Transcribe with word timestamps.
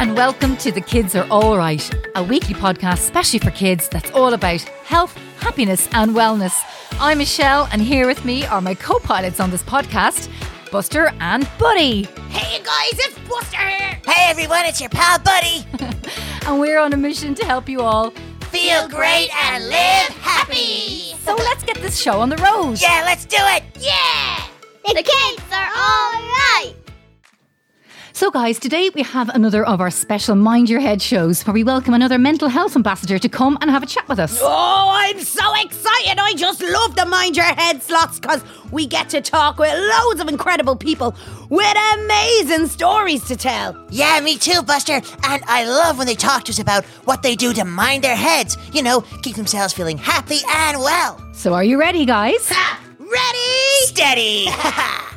and 0.00 0.16
welcome 0.16 0.56
to 0.56 0.72
The 0.72 0.80
Kids 0.80 1.14
Are 1.14 1.28
Alright, 1.28 1.94
a 2.14 2.24
weekly 2.24 2.54
podcast 2.54 3.00
specially 3.00 3.38
for 3.38 3.50
kids 3.50 3.86
that's 3.86 4.10
all 4.12 4.32
about 4.32 4.62
health, 4.62 5.14
happiness, 5.40 5.90
and 5.92 6.12
wellness. 6.12 6.58
I'm 6.98 7.18
Michelle, 7.18 7.68
and 7.70 7.82
here 7.82 8.06
with 8.06 8.24
me 8.24 8.46
are 8.46 8.62
my 8.62 8.74
co 8.74 8.98
pilots 8.98 9.40
on 9.40 9.50
this 9.50 9.62
podcast, 9.62 10.30
Buster 10.72 11.12
and 11.20 11.46
Buddy. 11.58 12.04
Hey 12.30 12.56
you 12.56 12.64
guys, 12.64 12.92
it's 12.94 13.18
Buster 13.28 13.58
here. 13.58 14.00
Hey 14.06 14.30
everyone, 14.30 14.64
it's 14.64 14.80
your 14.80 14.88
pal 14.88 15.18
Buddy. 15.18 15.66
And 16.46 16.58
we're 16.58 16.78
on 16.78 16.94
a 16.94 16.96
mission 16.96 17.34
to 17.34 17.44
help 17.44 17.68
you 17.68 17.82
all. 17.82 18.10
Feel 18.48 18.88
great 18.88 19.28
and 19.44 19.68
live 19.68 20.08
happy. 20.22 21.14
So 21.18 21.34
let's 21.34 21.62
get 21.62 21.76
this 21.76 22.00
show 22.00 22.20
on 22.20 22.30
the 22.30 22.38
road. 22.38 22.80
Yeah, 22.80 23.02
let's 23.04 23.26
do 23.26 23.36
it. 23.38 23.64
Yeah, 23.78 24.46
the 24.86 25.02
kids 25.02 25.42
are 25.52 25.68
all 25.76 26.12
right. 26.22 26.79
So, 28.20 28.30
guys, 28.30 28.58
today 28.58 28.90
we 28.94 29.02
have 29.02 29.30
another 29.30 29.64
of 29.64 29.80
our 29.80 29.90
special 29.90 30.34
Mind 30.34 30.68
Your 30.68 30.78
Head 30.78 31.00
shows 31.00 31.42
where 31.46 31.54
we 31.54 31.64
welcome 31.64 31.94
another 31.94 32.18
mental 32.18 32.50
health 32.50 32.76
ambassador 32.76 33.18
to 33.18 33.28
come 33.30 33.56
and 33.62 33.70
have 33.70 33.82
a 33.82 33.86
chat 33.86 34.06
with 34.10 34.18
us. 34.18 34.38
Oh, 34.42 34.90
I'm 34.92 35.18
so 35.20 35.54
excited! 35.54 36.18
I 36.18 36.34
just 36.36 36.60
love 36.60 36.96
the 36.96 37.06
Mind 37.06 37.34
Your 37.34 37.46
Head 37.46 37.82
slots 37.82 38.20
because 38.20 38.44
we 38.70 38.86
get 38.86 39.08
to 39.08 39.22
talk 39.22 39.56
with 39.58 39.72
loads 39.72 40.20
of 40.20 40.28
incredible 40.28 40.76
people 40.76 41.16
with 41.48 41.74
amazing 41.94 42.66
stories 42.66 43.24
to 43.24 43.36
tell. 43.36 43.74
Yeah, 43.88 44.20
me 44.20 44.36
too, 44.36 44.60
Buster. 44.60 45.00
And 45.22 45.42
I 45.46 45.64
love 45.64 45.96
when 45.96 46.06
they 46.06 46.14
talk 46.14 46.44
to 46.44 46.52
us 46.52 46.58
about 46.58 46.84
what 47.06 47.22
they 47.22 47.34
do 47.34 47.54
to 47.54 47.64
mind 47.64 48.04
their 48.04 48.16
heads. 48.16 48.58
You 48.74 48.82
know, 48.82 49.00
keep 49.22 49.36
themselves 49.36 49.72
feeling 49.72 49.96
happy 49.96 50.40
and 50.46 50.76
well. 50.78 51.18
So, 51.32 51.54
are 51.54 51.64
you 51.64 51.80
ready, 51.80 52.04
guys? 52.04 52.52
Ready? 52.98 53.86
Steady. 53.86 54.48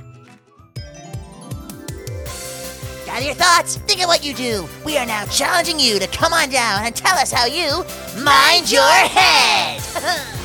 Gather 3.14 3.26
your 3.28 3.36
thoughts. 3.36 3.78
Think 3.78 4.02
of 4.02 4.08
what 4.08 4.26
you 4.26 4.34
do. 4.34 4.68
We 4.84 4.98
are 4.98 5.06
now 5.06 5.26
challenging 5.26 5.80
you 5.80 6.00
to 6.00 6.08
come 6.08 6.34
on 6.34 6.50
down 6.50 6.84
and 6.84 6.96
tell 6.96 7.16
us 7.16 7.32
how 7.32 7.46
you 7.46 7.86
mind 8.24 8.72
your 8.72 8.82
head. 8.82 9.80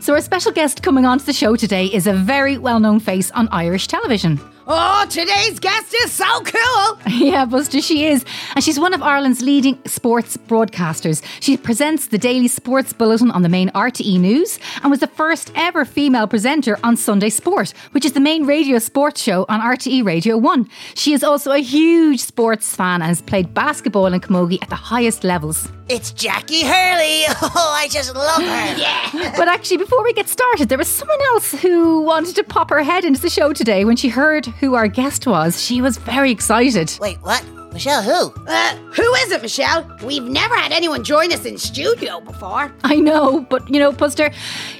So, 0.00 0.12
our 0.12 0.20
special 0.20 0.52
guest 0.52 0.82
coming 0.82 1.06
onto 1.06 1.24
the 1.24 1.32
show 1.32 1.56
today 1.56 1.86
is 1.86 2.06
a 2.06 2.12
very 2.12 2.58
well 2.58 2.78
known 2.78 3.00
face 3.00 3.30
on 3.30 3.48
Irish 3.48 3.86
television. 3.86 4.38
Oh, 4.66 5.04
today's 5.10 5.58
guest 5.60 5.94
is 6.04 6.12
so 6.12 6.40
cool. 6.42 6.98
Yeah, 7.24 7.44
Buster, 7.46 7.80
she 7.80 8.06
is. 8.06 8.24
And 8.54 8.62
she's 8.62 8.78
one 8.78 8.92
of 8.92 9.02
Ireland's 9.02 9.40
leading 9.40 9.78
sports 9.86 10.36
broadcasters. 10.36 11.22
She 11.40 11.56
presents 11.56 12.08
the 12.08 12.18
daily 12.18 12.48
sports 12.48 12.92
bulletin 12.92 13.30
on 13.30 13.42
the 13.42 13.48
main 13.48 13.70
RTE 13.70 14.18
News 14.20 14.58
and 14.82 14.90
was 14.90 15.00
the 15.00 15.06
first 15.06 15.52
ever 15.54 15.84
female 15.84 16.26
presenter 16.26 16.78
on 16.82 16.96
Sunday 16.96 17.30
Sport, 17.30 17.72
which 17.92 18.04
is 18.04 18.12
the 18.12 18.20
main 18.20 18.46
radio 18.46 18.78
sports 18.78 19.22
show 19.22 19.46
on 19.48 19.60
RTE 19.60 20.04
Radio 20.04 20.36
1. 20.36 20.68
She 20.94 21.12
is 21.12 21.22
also 21.22 21.52
a 21.52 21.58
huge 21.58 22.20
sports 22.20 22.74
fan 22.74 23.00
and 23.00 23.04
has 23.08 23.22
played 23.22 23.54
basketball 23.54 24.06
in 24.06 24.20
Camogie 24.20 24.62
at 24.62 24.68
the 24.68 24.76
highest 24.76 25.24
levels. 25.24 25.68
it's 25.88 26.12
Jacqui 26.12 26.62
Hurley. 26.62 27.22
Oh, 27.56 27.72
I 27.76 27.88
just 27.88 28.14
love 28.14 28.42
her. 28.42 28.74
Yeah. 28.84 29.34
But 29.36 29.48
actually, 29.48 29.76
before 29.78 30.02
we 30.02 30.12
get 30.12 30.28
started, 30.28 30.68
there 30.68 30.78
was 30.78 30.88
someone 30.88 31.20
else 31.32 31.52
who 31.52 32.00
wanted 32.02 32.34
to 32.36 32.44
pop 32.44 32.70
her 32.70 32.82
head 32.82 33.04
into 33.04 33.20
the 33.20 33.30
show 33.30 33.52
today. 33.52 33.84
When 33.84 33.96
she 33.96 34.08
heard 34.08 34.46
who 34.60 34.74
our 34.74 34.88
guest 34.88 35.26
was, 35.26 35.60
she 35.62 35.80
was 35.80 35.98
very 35.98 36.30
excited. 36.30 36.96
Wait, 37.00 37.18
what? 37.22 37.44
Michelle, 37.72 38.02
who? 38.02 38.32
Uh, 38.46 38.76
who 38.92 39.14
is 39.16 39.32
it, 39.32 39.42
Michelle? 39.42 39.84
We've 40.04 40.22
never 40.22 40.54
had 40.54 40.70
anyone 40.70 41.02
join 41.02 41.32
us 41.32 41.44
in 41.44 41.58
studio 41.58 42.20
before. 42.20 42.72
I 42.84 42.94
know, 42.96 43.40
but 43.50 43.68
you 43.68 43.80
know, 43.80 43.90
Buster, 43.90 44.30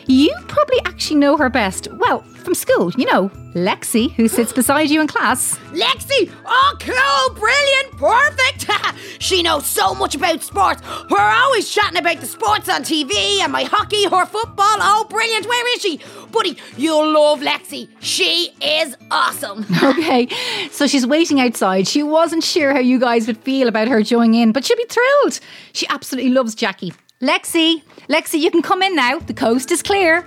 you 0.06 0.34
probably 0.48 0.78
actually 0.84 1.16
know 1.16 1.36
her 1.36 1.48
best. 1.48 1.88
Well, 1.92 2.20
from 2.22 2.54
school, 2.54 2.92
you 2.92 3.06
know, 3.06 3.30
Lexi, 3.54 4.12
who 4.12 4.28
sits 4.28 4.52
beside 4.60 4.90
you 4.90 5.00
in 5.00 5.06
class. 5.06 5.56
Lexi! 5.72 6.30
Oh, 6.44 6.76
cool, 6.80 7.34
brilliant, 7.34 7.96
perfect! 7.96 8.98
she 9.22 9.42
knows 9.42 9.66
so 9.66 9.94
much 9.94 10.14
about 10.14 10.42
sports. 10.42 10.82
We're 11.10 11.18
always 11.18 11.70
chatting 11.70 11.98
about 11.98 12.20
the 12.20 12.26
sports 12.26 12.68
on 12.68 12.82
TV 12.82 13.40
and 13.40 13.50
my 13.52 13.64
hockey, 13.64 14.04
her 14.04 14.26
football. 14.26 14.76
Oh, 14.80 15.06
brilliant, 15.08 15.46
where 15.46 15.74
is 15.74 15.82
she? 15.82 16.00
Buddy, 16.30 16.58
you'll 16.76 17.12
love 17.12 17.40
Lexi. 17.40 17.88
She 18.00 18.50
is 18.62 18.96
awesome. 19.10 19.66
Okay, 19.94 20.28
so 20.70 20.86
she's 20.86 21.06
waiting 21.06 21.40
outside. 21.40 21.86
She 21.86 22.02
wasn't 22.02 22.42
sure 22.42 22.72
how 22.72 22.80
you 22.80 22.98
guys 22.98 23.26
would 23.26 23.38
feel 23.38 23.68
about 23.68 23.86
her 23.88 24.02
joining 24.02 24.34
in, 24.34 24.52
but 24.52 24.64
she'll 24.64 24.76
be 24.76 24.86
thrilled. 24.86 25.40
She 25.72 25.86
absolutely 25.88 26.30
loves 26.30 26.54
Jacqui. 26.56 26.94
Lexi, 27.20 27.82
Lexi, 28.08 28.38
you 28.38 28.50
can 28.50 28.62
come 28.62 28.82
in 28.82 28.94
now. 28.94 29.18
The 29.18 29.34
coast 29.34 29.70
is 29.70 29.82
clear. 29.82 30.26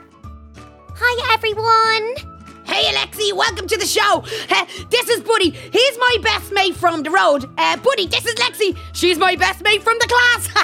Hi 0.95 1.33
everyone! 1.33 2.33
Hey, 2.65 2.91
Alexi, 2.91 3.31
welcome 3.33 3.67
to 3.67 3.77
the 3.77 3.85
show. 3.85 4.23
Uh, 4.49 4.65
this 4.89 5.07
is 5.09 5.21
Buddy. 5.21 5.51
He's 5.51 5.97
my 5.97 6.17
best 6.21 6.51
mate 6.51 6.75
from 6.75 7.03
the 7.03 7.11
road. 7.11 7.45
Uh, 7.57 7.77
Buddy, 7.77 8.07
this 8.07 8.25
is 8.25 8.35
Lexi. 8.35 8.75
She's 8.93 9.17
my 9.17 9.35
best 9.35 9.61
mate 9.61 9.83
from 9.83 9.97
the 9.99 10.07
class. 10.07 10.49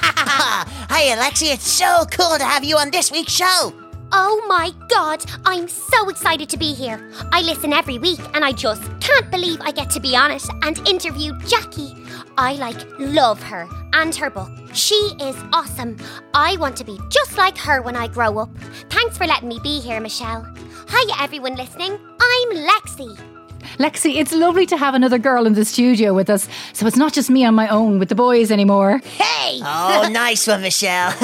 Hi, 0.90 1.16
Alexi. 1.16 1.54
It's 1.54 1.68
so 1.68 2.06
cool 2.12 2.38
to 2.38 2.44
have 2.44 2.64
you 2.64 2.78
on 2.78 2.92
this 2.92 3.12
week's 3.12 3.32
show. 3.32 3.74
Oh 4.16 4.46
my 4.48 4.72
god, 4.90 5.26
I'm 5.44 5.68
so 5.68 6.08
excited 6.08 6.48
to 6.50 6.58
be 6.58 6.76
here. 6.76 7.10
I 7.32 7.42
listen 7.42 7.74
every 7.74 7.98
week 7.98 8.20
and 8.36 8.46
I 8.46 8.52
just 8.52 8.84
can't 9.00 9.32
believe 9.32 9.60
I 9.60 9.72
get 9.72 9.90
to 9.90 10.00
be 10.00 10.16
on 10.16 10.30
it 10.30 10.46
and 10.62 10.88
interview 10.88 11.34
Jacqui. 11.40 11.98
I 12.38 12.54
like 12.54 12.78
love 13.00 13.42
her 13.42 13.68
and 13.94 14.14
her 14.14 14.30
book. 14.30 14.52
She 14.72 14.94
is 15.20 15.36
awesome. 15.52 15.98
I 16.36 16.58
want 16.58 16.78
to 16.78 16.84
be 16.84 17.00
just 17.10 17.40
like 17.40 17.58
her 17.58 17.82
when 17.82 17.96
I 17.96 18.08
grow 18.08 18.38
up. 18.38 18.56
Thanks 18.92 19.18
for 19.18 19.26
letting 19.26 19.50
me 19.50 19.60
be 19.64 19.80
here, 19.80 20.00
Michelle. 20.00 20.46
Hi 20.90 21.24
everyone 21.24 21.56
listening. 21.56 21.94
I'm 22.22 22.50
Lexi. 22.52 23.33
Lexi, 23.78 24.16
it's 24.16 24.32
lovely 24.34 24.66
to 24.68 24.78
have 24.78 24.94
another 24.96 25.18
girl 25.18 25.46
in 25.46 25.54
the 25.54 25.66
studio 25.66 26.14
with 26.14 26.30
us, 26.30 26.48
so 26.74 26.86
it's 26.88 26.98
not 26.98 27.14
just 27.14 27.30
me 27.30 27.46
on 27.46 27.56
my 27.56 27.68
own 27.68 28.00
with 28.00 28.10
the 28.10 28.16
boys 28.16 28.52
anymore. 28.52 29.00
hey. 29.00 29.60
Oh, 29.64 30.08
nice 30.12 30.48
one, 30.48 30.62
Michelle. 30.62 31.14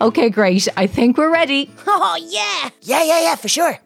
Okay, 0.00 0.30
great. 0.30 0.66
I 0.76 0.86
think 0.86 1.16
we're 1.18 1.30
ready. 1.32 1.70
Oh, 1.86 2.16
yeah. 2.20 2.70
yeah, 2.82 3.02
yeah, 3.04 3.20
yeah, 3.22 3.34
for 3.36 3.48
sure. 3.48 3.78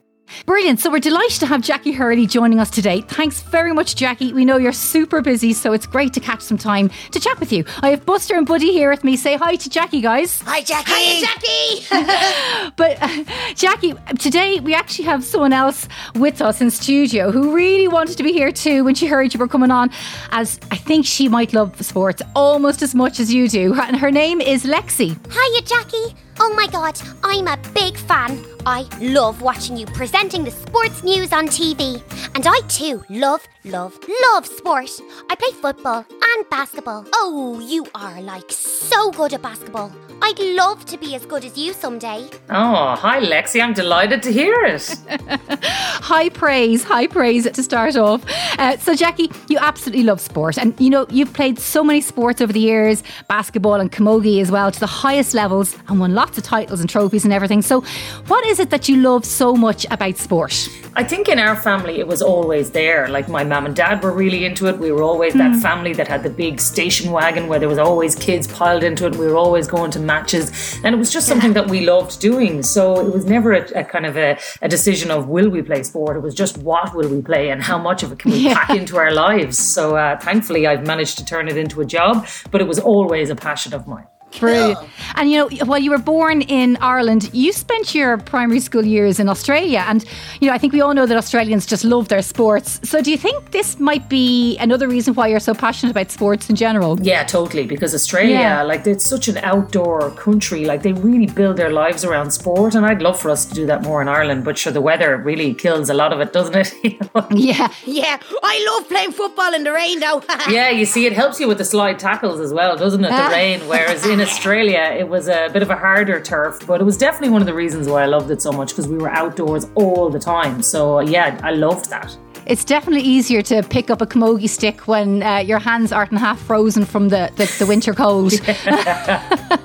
Brilliant. 0.47 0.81
So 0.81 0.91
we're 0.91 1.01
delighted 1.01 1.41
to 1.41 1.47
have 1.47 1.61
Jacqui 1.63 1.95
Hurley 1.95 2.27
joining 2.27 2.59
us 2.61 2.71
today. 2.71 3.01
Thanks 3.03 3.41
very 3.43 3.73
much, 3.73 3.95
Jacqui. 3.95 4.33
We 4.33 4.45
know 4.45 4.57
you're 4.57 4.73
super 4.73 5.21
busy, 5.21 5.53
so 5.53 5.73
it's 5.73 5.87
great 5.87 6.13
to 6.15 6.21
catch 6.21 6.41
some 6.43 6.59
time 6.59 6.91
to 7.11 7.21
chat 7.21 7.39
with 7.41 7.53
you. 7.53 7.65
I 7.83 7.91
have 7.91 8.05
Buster 8.07 8.37
and 8.37 8.47
Buddy 8.47 8.73
here 8.73 8.91
with 8.91 9.05
me. 9.05 9.17
Say 9.17 9.37
hi 9.37 9.57
to 9.57 9.69
Jacqui, 9.71 10.03
guys. 10.03 10.43
Hi, 10.43 10.63
Jacqui. 10.63 10.93
Hey, 10.93 11.23
Jacqui. 11.23 12.73
But 12.77 13.03
uh, 13.03 13.09
Jacqui, 13.55 14.19
today 14.19 14.61
we 14.61 14.75
actually 14.75 15.05
have 15.07 15.25
someone 15.25 15.53
else 15.53 15.89
with 16.15 16.41
us 16.41 16.61
in 16.61 16.71
studio 16.71 17.31
who 17.31 17.55
really 17.55 17.89
wanted 17.89 18.17
to 18.17 18.23
be 18.23 18.33
here 18.33 18.53
too 18.53 18.85
when 18.85 18.95
she 18.95 19.07
heard 19.07 19.33
you 19.35 19.41
were 19.41 19.49
coming 19.49 19.71
on, 19.71 19.91
as 20.31 20.59
I 20.71 20.77
think 20.77 21.07
she 21.07 21.29
might 21.29 21.53
love 21.53 21.81
sports 21.85 22.23
almost 22.35 22.83
as 22.83 22.95
much 22.95 23.21
as 23.21 23.33
you 23.33 23.49
do. 23.49 23.75
And 23.75 23.97
her 23.97 24.11
name 24.11 24.41
is 24.41 24.65
Lexi. 24.65 25.09
Hiya, 25.33 25.63
Jacqui. 25.63 26.15
Oh 26.39 26.55
my 26.55 26.67
god, 26.69 26.99
I'm 27.23 27.47
a 27.49 27.59
big 27.75 27.97
fan. 27.97 28.43
I 28.67 28.87
love 29.01 29.43
watching 29.43 29.77
you 29.77 29.87
presenting 29.87 30.45
the 30.45 30.51
sports 30.51 31.03
news 31.03 31.33
on 31.33 31.49
TV. 31.49 32.03
And 32.35 32.47
I 32.47 32.61
too 32.69 33.03
love, 33.09 33.47
love, 33.65 33.99
love 34.23 34.47
sport. 34.47 34.91
I 35.31 35.35
play 35.35 35.53
football 35.61 36.05
and 36.09 36.51
basketball. 36.51 37.07
Oh, 37.15 37.61
you 37.61 37.87
are 37.95 38.21
like 38.21 38.51
so 38.51 39.11
good 39.13 39.33
at 39.33 39.43
basketball. 39.43 39.93
I'd 40.23 40.39
love 40.39 40.85
to 40.87 40.99
be 40.99 41.15
as 41.15 41.25
good 41.25 41.45
as 41.45 41.57
you 41.57 41.73
someday. 41.73 42.29
Oh, 42.51 42.95
hi 42.97 43.21
Lexi, 43.21 43.63
I'm 43.63 43.73
delighted 43.73 44.23
to 44.25 44.33
hear 44.33 44.55
it. 44.65 44.95
High 45.65 46.29
praise, 46.29 46.83
high 46.83 47.07
praise 47.07 47.49
to 47.51 47.63
start 47.63 47.97
off. 47.97 48.25
Uh, 48.59 48.77
so, 48.79 48.95
Jacqui, 48.95 49.33
you 49.49 49.59
absolutely 49.59 50.03
love 50.03 50.21
sport. 50.21 50.59
And 50.59 50.79
you 50.81 50.91
know, 50.91 51.07
you've 51.11 51.33
played 51.33 51.59
so 51.59 51.85
many 51.85 52.01
sports 52.01 52.41
over 52.41 52.53
the 52.53 52.61
years 52.61 53.03
basketball 53.29 53.75
and 53.75 53.93
camogie 53.93 54.41
as 54.41 54.51
well 54.51 54.71
to 54.71 54.81
the 54.81 54.87
highest 54.87 55.35
levels 55.35 55.77
and 55.89 56.01
won 56.01 56.15
lots 56.15 56.37
of 56.39 56.45
titles 56.45 56.81
and 56.81 56.89
trophies 56.89 57.25
and 57.25 57.33
everything. 57.33 57.63
So, 57.63 57.83
what 58.27 58.45
is 58.47 58.59
it 58.59 58.71
that 58.71 58.89
you 58.89 58.97
love 58.97 59.25
so 59.25 59.55
much 59.55 59.87
about 59.91 60.17
sport? 60.17 60.69
I 60.97 61.05
think 61.05 61.29
in 61.29 61.39
our 61.39 61.55
family 61.55 62.01
it 62.01 62.07
was 62.09 62.21
always 62.21 62.73
there. 62.73 63.09
Like 63.09 63.29
my 63.29 63.45
mum 63.45 63.67
and 63.67 63.77
dad 63.77 64.03
were 64.03 64.13
really 64.13 64.45
into 64.45 64.67
it. 64.67 64.79
We 64.79 64.91
were 64.91 65.03
always 65.03 65.35
that 65.35 65.57
family 65.63 65.93
that 65.95 66.09
had 66.09 66.25
the 66.25 66.31
big 66.31 66.61
station 66.61 67.13
wagon 67.13 67.47
where 67.47 67.61
there 67.61 67.69
was 67.69 67.79
always 67.79 68.17
kids 68.17 68.47
piled 68.49 68.83
into 68.83 69.07
it. 69.07 69.15
We 69.17 69.27
were 69.27 69.37
always 69.37 69.69
going 69.69 69.93
to 69.93 70.01
matches, 70.15 70.45
and 70.85 70.91
it 70.95 70.99
was 71.05 71.11
just 71.17 71.27
something 71.33 71.53
that 71.59 71.67
we 71.75 71.79
loved 71.95 72.13
doing. 72.31 72.55
So 72.77 72.83
it 73.07 73.11
was 73.17 73.25
never 73.37 73.51
a, 73.61 73.63
a 73.83 73.85
kind 73.95 74.07
of 74.11 74.15
a, 74.29 74.31
a 74.67 74.69
decision 74.77 75.09
of 75.17 75.21
will 75.35 75.49
we 75.57 75.61
play 75.71 75.83
sport. 75.91 76.13
It 76.21 76.23
was 76.29 76.35
just 76.45 76.55
what 76.71 76.87
will 76.97 77.11
we 77.17 77.21
play 77.31 77.45
and 77.53 77.59
how 77.71 77.79
much 77.89 78.01
of 78.05 78.09
it 78.13 78.19
can 78.21 78.31
we 78.33 78.39
Yeah. 78.47 78.55
pack 78.59 78.71
into 78.81 78.95
our 79.03 79.13
lives. 79.27 79.57
So 79.77 79.83
uh, 79.97 80.19
thankfully 80.29 80.63
I've 80.71 80.85
managed 80.95 81.17
to 81.21 81.25
turn 81.33 81.45
it 81.53 81.57
into 81.65 81.77
a 81.81 81.87
job, 81.99 82.15
but 82.53 82.59
it 82.65 82.69
was 82.73 82.79
always 82.93 83.27
a 83.31 83.37
passion 83.49 83.73
of 83.79 83.83
mine. 83.87 84.07
Brilliant. 84.39 84.79
And 85.17 85.31
you 85.31 85.39
know, 85.39 85.65
while 85.67 85.79
you 85.79 85.91
were 85.91 85.99
born 85.99 86.43
in 86.43 86.77
Ireland, 86.81 87.31
you 87.33 87.53
spent 87.53 87.95
your 87.95 88.17
primary 88.19 88.61
school 88.61 88.85
years 88.85 89.19
in 89.19 89.29
Australia. 89.29 89.85
And, 89.89 90.05
you 90.41 90.47
know, 90.49 90.55
I 90.55 90.59
think 90.59 90.73
we 90.73 90.81
all 90.81 90.95
know 90.95 91.05
that 91.07 91.17
Australians 91.17 91.67
just 91.67 91.85
love 91.85 92.09
their 92.09 92.23
sports. 92.23 92.81
So 92.85 93.03
do 93.03 93.11
you 93.11 93.19
think 93.19 93.51
this 93.51 93.79
might 93.81 94.09
be 94.09 94.57
another 94.59 94.89
reason 94.89 95.15
why 95.15 95.27
you're 95.27 95.41
so 95.41 95.53
passionate 95.55 95.91
about 95.91 96.11
sports 96.11 96.49
in 96.49 96.57
general? 96.57 96.99
Yeah, 97.01 97.25
totally. 97.25 97.67
Because 97.67 97.95
Australia, 97.95 98.37
Yeah. 98.39 98.63
like, 98.63 98.87
it's 98.87 99.05
such 99.05 99.29
an 99.29 99.39
outdoor 99.39 100.11
country. 100.13 100.65
Like, 100.65 100.83
they 100.83 100.93
really 100.93 101.27
build 101.27 101.57
their 101.57 101.71
lives 101.71 102.05
around 102.05 102.31
sport. 102.31 102.75
And 102.75 102.87
I'd 102.87 103.03
love 103.03 103.21
for 103.21 103.31
us 103.31 103.45
to 103.47 103.55
do 103.55 103.67
that 103.67 103.83
more 103.83 104.01
in 104.01 104.09
Ireland. 104.09 104.45
But 104.45 104.57
sure, 104.59 104.73
the 104.73 104.81
weather 104.81 105.17
really 105.17 105.55
kills 105.55 105.91
a 105.91 105.95
lot 105.95 106.13
of 106.13 106.21
it, 106.21 106.33
doesn't 106.33 106.55
it? 106.57 106.75
Yeah. 107.35 107.69
Yeah, 107.85 108.19
I 108.43 108.67
love 108.71 108.89
playing 108.89 109.13
football 109.13 109.53
in 109.55 109.65
the 109.65 109.73
rain 109.73 110.01
though. 110.01 110.23
yeah, 110.49 110.71
you 110.71 110.85
see, 110.87 111.07
it 111.07 111.13
helps 111.13 111.41
you 111.41 111.49
with 111.49 111.59
the 111.59 111.65
slide 111.65 111.99
tackles 111.99 112.41
as 112.41 112.53
well, 112.53 112.77
doesn't 112.77 113.05
it? 113.05 113.09
The 113.09 113.15
Ah. 113.15 113.29
rain. 113.31 113.61
Whereas 113.69 114.07
in 114.07 114.20
Australia, 114.21 114.95
it 114.99 115.09
was 115.09 115.29
a 115.29 115.49
bit 115.53 115.63
of 115.63 115.71
a 115.71 115.77
harder 115.77 116.21
turf, 116.21 116.67
but 116.67 116.81
it 116.81 116.85
was 116.85 116.97
definitely 116.97 117.31
one 117.31 117.43
of 117.43 117.47
the 117.47 117.55
reasons 117.55 117.89
why 117.89 118.03
I 118.03 118.07
loved 118.07 118.31
it 118.31 118.41
so 118.41 118.53
much 118.53 118.71
because 118.71 118.89
we 118.89 118.97
were 118.97 119.11
outdoors 119.11 119.67
all 119.75 120.11
the 120.11 120.19
time. 120.19 120.63
So 120.63 121.01
yeah, 121.01 121.39
I 121.43 121.53
loved 121.53 121.91
that. 121.91 122.17
It's 122.47 122.65
definitely 122.65 123.03
easier 123.03 123.43
to 123.43 123.63
pick 123.63 123.91
up 123.91 124.01
a 124.01 124.07
camogie 124.07 124.49
stick 124.49 124.89
when 124.89 125.23
uh, 125.23 125.39
your 125.39 125.59
hands 125.59 125.93
aren't 125.93 126.19
half 126.19 126.41
frozen 126.41 126.85
from 126.85 127.09
the, 127.09 127.31
the, 127.37 127.55
the 127.59 127.67
winter 127.67 127.95
cold. 127.95 128.31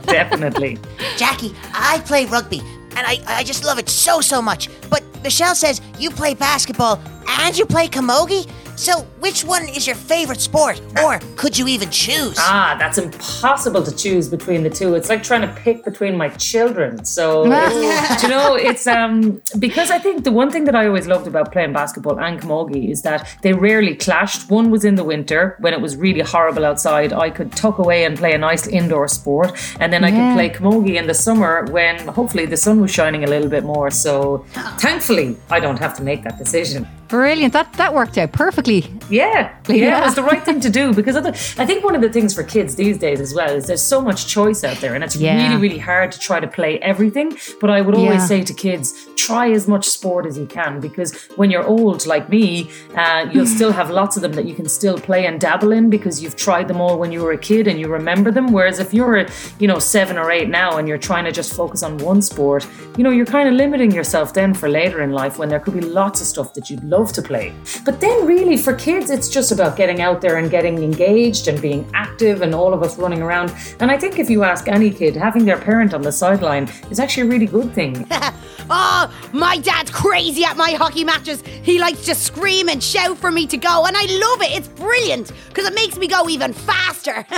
Definitely. 0.06 0.78
Jacqui, 1.18 1.56
I 1.74 2.02
play 2.06 2.26
rugby, 2.26 2.60
and 2.96 3.08
I, 3.08 3.18
I 3.28 3.44
just 3.44 3.64
love 3.66 3.80
it 3.80 3.90
so, 3.90 4.22
so 4.22 4.42
much. 4.42 4.70
But 4.90 5.04
Michelle 5.24 5.56
says 5.56 5.82
you 5.98 6.12
play 6.12 6.36
basketball 6.36 7.02
and 7.28 7.58
you 7.58 7.66
play 7.66 7.88
camogie? 7.88 8.48
So 8.76 9.02
which 9.20 9.44
one 9.44 9.64
is 9.70 9.88
your 9.88 9.96
favorite 9.96 10.42
sport? 10.42 10.82
Or 11.04 11.20
could 11.38 11.58
you 11.58 11.68
even 11.68 11.90
choose? 11.90 12.36
Ah, 12.38 12.76
that's 12.78 12.98
impossible 12.98 13.82
to 13.84 13.96
choose 13.96 14.28
between 14.30 14.64
the 14.64 14.70
two. 14.70 14.96
It's 14.96 15.10
like 15.10 15.24
trying 15.24 15.42
to 15.42 15.54
pick 15.62 15.84
between 15.86 16.18
my 16.18 16.30
children. 16.30 17.06
So, 17.06 17.46
you 18.22 18.28
know, 18.30 18.56
it's 18.56 18.86
um 18.88 19.42
because 19.60 19.92
I 19.92 20.00
think 20.00 20.24
the 20.24 20.32
one 20.32 20.52
thing 20.52 20.66
that 20.66 20.76
I 20.76 20.88
always 20.88 21.08
loved 21.08 21.28
about 21.28 21.52
playing 21.52 21.74
basketball 21.74 22.20
and 22.20 22.40
camogie 22.42 22.90
is 22.92 23.02
that 23.04 23.28
they 23.42 23.54
rarely 23.54 23.96
clashed. 23.96 24.50
One 24.52 24.72
was 24.72 24.84
in 24.86 24.96
the 24.96 25.04
winter 25.04 25.56
when 25.60 25.74
it 25.74 25.82
was 25.82 25.96
really 25.96 26.22
horrible 26.22 26.66
outside. 26.66 27.14
I 27.14 27.30
could 27.30 27.52
tuck 27.54 27.78
away 27.78 28.04
and 28.06 28.18
play 28.18 28.34
a 28.34 28.38
nice 28.38 28.68
indoor 28.68 29.08
sport, 29.08 29.50
and 29.80 29.92
then 29.94 30.04
I 30.04 30.10
Yeah. 30.10 30.16
could 30.18 30.34
play 30.38 30.50
camogie 30.50 30.96
in 30.96 31.08
the 31.08 31.14
summer 31.14 31.66
when 31.72 32.08
hopefully 32.08 32.46
the 32.46 32.58
sun 32.58 32.82
was 32.82 32.92
shining 32.92 33.24
a 33.24 33.28
little 33.28 33.50
bit 33.50 33.64
more. 33.64 33.90
So, 33.90 34.46
thankfully, 34.80 35.38
I 35.50 35.60
don't 35.60 35.80
have 35.80 35.94
to 35.98 36.04
make 36.04 36.24
that 36.24 36.38
decision. 36.38 36.88
Brilliant. 37.08 37.54
That 37.54 37.72
that 37.74 37.94
worked 37.94 38.18
out 38.18 38.32
perfectly. 38.32 38.86
Yeah, 39.10 39.54
yeah, 39.68 39.76
Yeah. 39.76 40.02
it 40.02 40.06
was 40.06 40.16
the 40.16 40.24
right 40.24 40.44
thing 40.44 40.60
to 40.62 40.70
do 40.70 40.94
because 40.94 41.16
other, 41.16 41.30
I 41.58 41.66
think 41.66 41.84
one 41.84 41.96
of 41.96 42.02
the 42.02 42.10
things 42.10 42.34
for 42.34 42.44
kids 42.44 42.76
these 42.76 42.98
days 42.98 43.20
as 43.20 43.34
well 43.34 43.50
is 43.52 43.68
there's 43.68 43.82
so 43.84 44.02
much 44.02 44.28
choice 44.28 44.64
out 44.64 44.78
there, 44.78 44.96
and 44.96 45.04
it's 45.04 45.16
Yeah. 45.16 45.36
really, 45.50 45.62
really 45.62 45.78
hard 45.78 46.12
to 46.14 46.20
try 46.20 46.40
to 46.40 46.48
play 46.48 46.80
everything. 46.80 47.38
But 47.62 47.70
I 47.70 47.82
would 47.82 47.96
always 47.96 48.22
Yeah. 48.22 48.28
say 48.28 48.42
to 48.44 48.54
kids, 48.54 48.94
try 49.16 49.52
as 49.52 49.68
much 49.68 49.86
sport 49.88 50.26
as 50.26 50.38
you 50.38 50.46
can 50.48 50.80
because 50.80 51.14
when 51.36 51.50
you're 51.52 51.66
old 51.66 52.06
like 52.06 52.30
me, 52.30 52.70
uh, 52.98 53.26
you'll 53.32 53.46
still 53.58 53.72
have 53.72 53.90
lots 53.92 54.16
of 54.18 54.22
them 54.24 54.34
that 54.34 54.46
you 54.46 54.54
can 54.56 54.68
still 54.68 54.98
play 54.98 55.26
and 55.26 55.40
dabble 55.40 55.72
in 55.72 55.90
because 55.90 56.22
you've 56.24 56.36
tried 56.36 56.68
them 56.68 56.82
all 56.82 56.98
when 56.98 57.12
you 57.12 57.22
were 57.22 57.32
a 57.32 57.38
kid 57.38 57.68
and 57.68 57.80
you 57.80 57.88
remember 57.88 58.32
them. 58.32 58.52
Whereas 58.52 58.80
if 58.80 58.94
you're, 58.94 59.26
you 59.60 59.68
know, 59.68 59.80
seven 59.80 60.18
or 60.18 60.32
eight 60.32 60.50
now 60.50 60.78
and 60.78 60.88
you're 60.88 60.98
trying 61.10 61.26
to 61.26 61.32
just 61.32 61.54
focus 61.56 61.84
on 61.84 61.98
one 62.00 62.22
sport, 62.22 62.66
you 62.98 63.04
know, 63.04 63.10
you're 63.12 63.26
kind 63.26 63.48
of 63.50 63.54
limiting 63.56 63.92
yourself 63.92 64.34
then 64.34 64.54
for 64.54 64.68
later 64.70 65.02
in 65.02 65.12
life 65.12 65.38
when 65.38 65.50
there 65.50 65.60
could 65.60 65.74
be 65.76 65.82
lots 65.82 66.20
of 66.22 66.28
stuff 66.28 66.54
that 66.56 66.70
you'd 66.70 66.84
love 66.84 66.95
to 67.04 67.22
play. 67.22 67.54
But 67.84 68.00
then, 68.00 68.26
really, 68.26 68.58
for 68.58 68.74
kids, 68.74 69.10
it's 69.10 69.30
just 69.30 69.52
about 69.52 69.76
getting 69.76 70.02
out 70.02 70.22
there 70.22 70.38
and 70.38 70.50
getting 70.50 70.82
engaged 70.82 71.48
and 71.48 71.62
being 71.62 71.90
active 71.94 72.42
and 72.42 72.56
all 72.56 72.74
of 72.74 72.84
us 72.84 72.98
running 72.98 73.22
around. 73.22 73.54
And 73.80 73.92
I 73.92 73.98
think 73.98 74.20
if 74.20 74.30
you 74.30 74.44
ask 74.44 74.68
any 74.68 74.90
kid, 74.90 75.16
having 75.16 75.46
their 75.46 75.58
parent 75.58 75.94
on 75.94 76.02
the 76.02 76.12
sideline 76.12 76.70
is 76.90 77.00
actually 77.00 77.24
a 77.24 77.32
really 77.32 77.48
good 77.48 77.74
thing. 77.74 78.08
oh, 78.70 79.30
my 79.34 79.58
dad's 79.58 79.92
crazy 79.92 80.44
at 80.44 80.58
my 80.58 80.72
hockey 80.72 81.04
matches. 81.04 81.42
He 81.42 81.80
likes 81.80 82.06
to 82.06 82.16
scream 82.16 82.70
and 82.70 82.82
shout 82.84 83.18
for 83.18 83.32
me 83.32 83.48
to 83.48 83.58
go, 83.58 83.86
and 83.86 83.96
I 83.96 84.06
love 84.06 84.42
it. 84.42 84.58
It's 84.58 84.68
brilliant 84.68 85.32
because 85.48 85.66
it 85.66 85.76
makes 85.76 85.98
me 85.98 86.08
go 86.08 86.30
even 86.30 86.54
faster. 86.54 87.26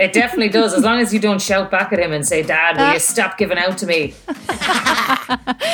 it 0.00 0.12
definitely 0.12 0.48
does, 0.48 0.74
as 0.74 0.84
long 0.84 1.00
as 1.00 1.12
you 1.12 1.20
don't 1.20 1.40
shout 1.40 1.70
back 1.70 1.92
at 1.92 1.98
him 1.98 2.12
and 2.12 2.26
say, 2.26 2.42
Dad, 2.42 2.76
will 2.76 2.90
you 2.90 2.96
uh. 2.96 2.98
stop 2.98 3.38
giving 3.38 3.58
out 3.58 3.78
to 3.78 3.86
me? 3.86 4.14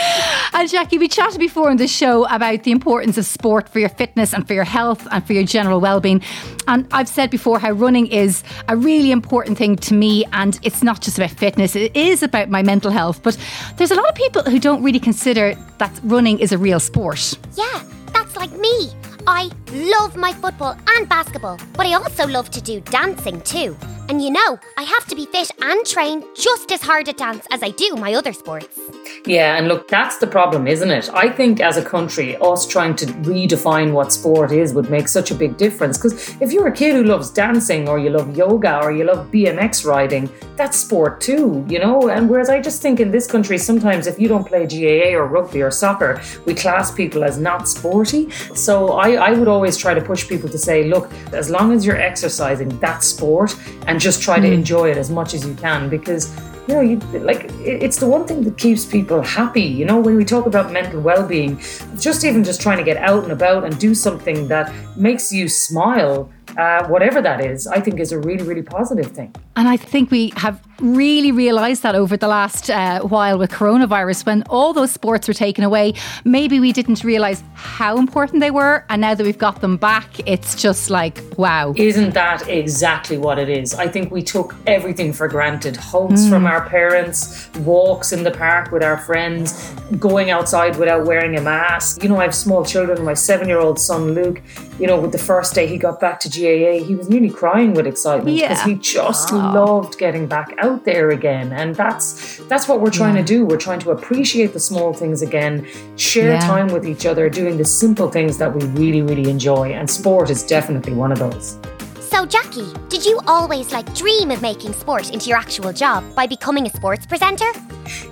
And 0.56 0.70
Jacqui, 0.70 0.98
we 0.98 1.06
chatted 1.06 1.38
before 1.38 1.70
in 1.70 1.76
the 1.76 1.86
show 1.86 2.24
about 2.28 2.62
the 2.62 2.70
importance 2.70 3.18
of 3.18 3.26
sport 3.26 3.68
for 3.68 3.78
your 3.78 3.90
fitness 3.90 4.32
and 4.32 4.46
for 4.46 4.54
your 4.54 4.64
health 4.64 5.06
and 5.10 5.22
for 5.26 5.34
your 5.34 5.44
general 5.44 5.82
well-being. 5.82 6.22
And 6.66 6.88
I've 6.92 7.10
said 7.10 7.30
before 7.30 7.58
how 7.58 7.72
running 7.72 8.06
is 8.06 8.42
a 8.66 8.74
really 8.74 9.10
important 9.10 9.58
thing 9.58 9.76
to 9.76 9.92
me 9.92 10.24
and 10.32 10.58
it's 10.62 10.82
not 10.82 11.02
just 11.02 11.18
about 11.18 11.32
fitness, 11.32 11.76
it 11.76 11.94
is 11.94 12.22
about 12.22 12.48
my 12.48 12.62
mental 12.62 12.90
health. 12.90 13.22
But 13.22 13.36
there's 13.76 13.90
a 13.90 13.96
lot 13.96 14.08
of 14.08 14.14
people 14.14 14.44
who 14.44 14.58
don't 14.58 14.82
really 14.82 14.95
consider 15.00 15.54
that 15.78 15.92
running 16.04 16.38
is 16.38 16.52
a 16.52 16.58
real 16.58 16.80
sport. 16.80 17.38
Yeah, 17.56 17.82
that's 18.12 18.36
like 18.36 18.52
me. 18.52 18.92
I 19.26 19.50
love 19.72 20.16
my 20.16 20.32
football 20.32 20.76
and 20.96 21.08
basketball, 21.08 21.58
but 21.74 21.86
I 21.86 21.94
also 21.94 22.26
love 22.26 22.50
to 22.50 22.60
do 22.60 22.80
dancing 22.80 23.40
too. 23.40 23.76
And 24.08 24.22
you 24.22 24.30
know, 24.30 24.58
I 24.76 24.82
have 24.82 25.04
to 25.06 25.16
be 25.16 25.26
fit 25.26 25.50
and 25.60 25.84
train 25.84 26.22
just 26.34 26.70
as 26.70 26.80
hard 26.80 27.08
at 27.08 27.16
dance 27.16 27.44
as 27.50 27.62
I 27.64 27.70
do 27.70 27.96
my 27.96 28.14
other 28.14 28.32
sports. 28.32 28.78
Yeah, 29.26 29.56
and 29.56 29.66
look, 29.66 29.88
that's 29.88 30.18
the 30.18 30.26
problem, 30.28 30.68
isn't 30.68 30.90
it? 30.90 31.10
I 31.12 31.28
think 31.28 31.58
as 31.58 31.76
a 31.76 31.84
country, 31.84 32.36
us 32.36 32.64
trying 32.68 32.94
to 32.96 33.06
redefine 33.06 33.92
what 33.92 34.12
sport 34.12 34.52
is 34.52 34.72
would 34.74 34.88
make 34.90 35.08
such 35.08 35.32
a 35.32 35.34
big 35.34 35.56
difference. 35.56 35.98
Because 35.98 36.36
if 36.40 36.52
you're 36.52 36.68
a 36.68 36.72
kid 36.72 36.94
who 36.94 37.02
loves 37.02 37.30
dancing, 37.30 37.88
or 37.88 37.98
you 37.98 38.10
love 38.10 38.36
yoga, 38.36 38.80
or 38.80 38.92
you 38.92 39.02
love 39.02 39.28
BMX 39.32 39.84
riding, 39.84 40.30
that's 40.54 40.76
sport 40.76 41.20
too, 41.20 41.64
you 41.68 41.80
know? 41.80 42.08
And 42.08 42.30
whereas 42.30 42.48
I 42.48 42.60
just 42.60 42.80
think 42.80 43.00
in 43.00 43.10
this 43.10 43.26
country, 43.26 43.58
sometimes 43.58 44.06
if 44.06 44.20
you 44.20 44.28
don't 44.28 44.46
play 44.46 44.66
GAA 44.66 45.18
or 45.18 45.26
rugby 45.26 45.62
or 45.62 45.72
soccer, 45.72 46.22
we 46.44 46.54
class 46.54 46.92
people 46.92 47.24
as 47.24 47.38
not 47.38 47.68
sporty. 47.68 48.30
So 48.54 48.92
I, 48.92 49.14
I 49.14 49.32
would 49.32 49.48
always 49.48 49.76
try 49.76 49.94
to 49.94 50.00
push 50.00 50.28
people 50.28 50.48
to 50.50 50.58
say, 50.58 50.84
look, 50.84 51.12
as 51.32 51.50
long 51.50 51.72
as 51.72 51.84
you're 51.84 52.00
exercising, 52.00 52.68
that's 52.78 53.08
sport, 53.08 53.56
and 53.88 53.95
just 54.00 54.22
try 54.22 54.38
to 54.38 54.50
enjoy 54.50 54.90
it 54.90 54.96
as 54.96 55.10
much 55.10 55.34
as 55.34 55.46
you 55.46 55.54
can 55.54 55.88
because 55.88 56.34
you 56.68 56.74
know, 56.74 56.80
you 56.80 56.96
like 57.20 57.48
it's 57.60 57.98
the 57.98 58.06
one 58.06 58.26
thing 58.26 58.42
that 58.42 58.58
keeps 58.58 58.84
people 58.84 59.22
happy. 59.22 59.62
You 59.62 59.84
know, 59.84 60.00
when 60.00 60.16
we 60.16 60.24
talk 60.24 60.46
about 60.46 60.72
mental 60.72 61.00
well-being, 61.00 61.60
just 61.96 62.24
even 62.24 62.42
just 62.42 62.60
trying 62.60 62.78
to 62.78 62.84
get 62.84 62.96
out 62.96 63.22
and 63.22 63.32
about 63.32 63.64
and 63.64 63.78
do 63.78 63.94
something 63.94 64.48
that 64.48 64.72
makes 64.96 65.32
you 65.32 65.48
smile, 65.48 66.28
uh, 66.56 66.86
whatever 66.88 67.22
that 67.22 67.40
is, 67.40 67.66
I 67.68 67.80
think 67.80 68.00
is 68.00 68.10
a 68.10 68.18
really, 68.18 68.42
really 68.42 68.62
positive 68.62 69.12
thing. 69.12 69.32
And 69.56 69.68
I 69.68 69.76
think 69.78 70.10
we 70.10 70.32
have 70.36 70.60
really 70.82 71.32
realised 71.32 71.82
that 71.82 71.94
over 71.94 72.18
the 72.18 72.28
last 72.28 72.68
uh, 72.68 73.00
while 73.00 73.38
with 73.38 73.50
coronavirus, 73.50 74.26
when 74.26 74.42
all 74.50 74.74
those 74.74 74.90
sports 74.92 75.26
were 75.26 75.32
taken 75.32 75.64
away, 75.64 75.94
maybe 76.24 76.60
we 76.60 76.70
didn't 76.72 77.02
realise 77.02 77.42
how 77.54 77.96
important 77.96 78.40
they 78.40 78.50
were. 78.50 78.84
And 78.90 79.00
now 79.00 79.14
that 79.14 79.24
we've 79.24 79.38
got 79.38 79.62
them 79.62 79.78
back, 79.78 80.08
it's 80.28 80.60
just 80.60 80.90
like, 80.90 81.22
wow. 81.38 81.72
Isn't 81.76 82.12
that 82.12 82.46
exactly 82.48 83.16
what 83.16 83.38
it 83.38 83.48
is? 83.48 83.74
I 83.74 83.88
think 83.88 84.10
we 84.12 84.22
took 84.22 84.54
everything 84.66 85.14
for 85.14 85.28
granted. 85.28 85.76
Hugs 85.76 86.28
from 86.28 86.46
our 86.46 86.68
parents, 86.68 87.48
walks 87.60 88.12
in 88.12 88.22
the 88.22 88.30
park 88.32 88.70
with 88.70 88.82
our 88.82 88.98
friends, 88.98 89.72
going 89.98 90.28
outside 90.30 90.76
without 90.76 91.06
wearing 91.06 91.36
a 91.36 91.40
mask. 91.40 92.02
You 92.02 92.10
know, 92.10 92.18
I 92.18 92.24
have 92.24 92.34
small 92.34 92.62
children. 92.66 93.02
My 93.02 93.14
seven 93.14 93.48
year 93.48 93.60
old 93.60 93.80
son, 93.80 94.12
Luke, 94.12 94.42
you 94.78 94.86
know, 94.86 95.00
with 95.00 95.12
the 95.12 95.18
first 95.18 95.54
day 95.54 95.66
he 95.66 95.78
got 95.78 96.00
back 96.00 96.20
to 96.20 96.28
GAA, 96.28 96.84
he 96.84 96.94
was 96.94 97.08
nearly 97.08 97.30
crying 97.30 97.72
with 97.72 97.86
excitement 97.86 98.36
because 98.36 98.58
Yeah. 98.58 98.64
he 98.66 98.74
just 98.74 99.32
loved 99.54 99.98
getting 99.98 100.26
back 100.26 100.54
out 100.58 100.84
there 100.84 101.10
again. 101.10 101.52
And 101.52 101.74
that's 101.74 102.38
that's 102.48 102.68
what 102.68 102.80
we're 102.80 102.90
trying 102.90 103.14
to 103.16 103.22
do. 103.22 103.44
We're 103.44 103.56
trying 103.56 103.80
to 103.80 103.90
appreciate 103.90 104.52
the 104.52 104.60
small 104.60 104.92
things 104.92 105.22
again, 105.22 105.66
share 105.96 106.32
Yeah. 106.34 106.40
time 106.40 106.68
with 106.68 106.86
each 106.86 107.06
other, 107.06 107.28
doing 107.28 107.56
the 107.58 107.64
simple 107.64 108.10
things 108.10 108.38
that 108.38 108.54
we 108.54 108.64
really, 108.68 109.02
really 109.02 109.30
enjoy. 109.30 109.72
And 109.72 109.88
sport 109.88 110.30
is 110.30 110.42
definitely 110.42 110.92
one 110.94 111.12
of 111.12 111.18
those. 111.18 111.58
So, 112.00 112.24
Jacqui, 112.24 112.88
did 112.88 113.04
you 113.04 113.20
always 113.26 113.72
like 113.72 113.92
dream 113.94 114.30
of 114.30 114.40
making 114.40 114.72
sport 114.72 115.10
into 115.12 115.28
your 115.28 115.36
actual 115.38 115.72
job 115.72 116.02
by 116.14 116.26
becoming 116.26 116.66
a 116.66 116.70
sports 116.70 117.04
presenter? 117.04 117.50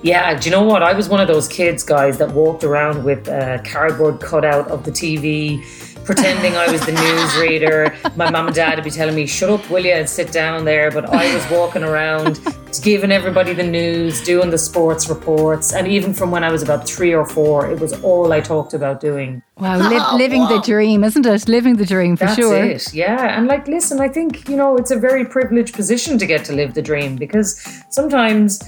Yeah, 0.03 0.35
do 0.39 0.49
you 0.49 0.55
know 0.55 0.63
what? 0.65 0.83
I 0.83 0.93
was 0.93 1.09
one 1.09 1.21
of 1.21 1.29
those 1.29 1.49
kids, 1.49 1.83
guys, 1.83 2.19
that 2.19 2.31
walked 2.33 2.65
around 2.65 3.05
with 3.05 3.29
a 3.29 3.63
cardboard 3.65 4.21
cutout 4.21 4.69
of 4.69 4.85
the 4.85 4.91
TV, 4.91 5.65
pretending 6.05 6.57
I 6.57 6.71
was 6.71 6.85
the 6.85 6.93
newsreader. 6.93 8.17
My 8.17 8.31
mum 8.31 8.47
and 8.47 8.55
dad 8.55 8.77
would 8.77 8.85
be 8.85 8.91
telling 8.91 9.15
me, 9.15 9.27
shut 9.27 9.51
up, 9.51 9.69
will 9.71 9.85
you, 9.85 9.93
and 9.93 10.09
sit 10.09 10.33
down 10.33 10.65
there. 10.65 10.91
But 10.91 11.07
I 11.11 11.35
was 11.35 11.51
walking 11.51 11.83
around, 11.83 12.41
giving 12.83 13.11
everybody 13.11 13.55
the 13.55 13.63
news, 13.63 14.23
doing 14.23 14.51
the 14.51 14.59
sports 14.59 15.09
reports. 15.09 15.73
And 15.73 15.89
even 15.89 16.13
from 16.13 16.31
when 16.31 16.45
I 16.45 16.51
was 16.51 16.63
about 16.63 16.87
three 16.89 17.15
or 17.15 17.27
four, 17.27 17.71
it 17.71 17.81
was 17.81 17.93
all 18.03 18.33
I 18.33 18.41
talked 18.41 18.75
about 18.75 19.01
doing. 19.01 19.43
Wow, 19.59 19.79
li- 19.79 19.99
oh, 20.01 20.17
living 20.17 20.43
the 20.49 20.61
dream, 20.61 21.05
isn't 21.05 21.25
it? 21.25 21.49
Living 21.49 21.77
the 21.77 21.87
dream 21.87 22.17
for 22.17 22.27
That's 22.27 22.37
sure. 22.37 22.65
it. 22.65 22.93
Yeah. 22.93 23.39
And 23.39 23.47
like, 23.47 23.67
listen, 23.69 24.01
I 24.01 24.09
think, 24.09 24.49
you 24.49 24.57
know, 24.57 24.77
it's 24.77 24.91
a 24.91 24.99
very 24.99 25.25
privileged 25.25 25.75
position 25.75 26.19
to 26.19 26.27
get 26.27 26.45
to 26.47 26.53
live 26.53 26.75
the 26.75 26.83
dream 26.83 27.17
because 27.17 27.61
sometimes 27.91 28.63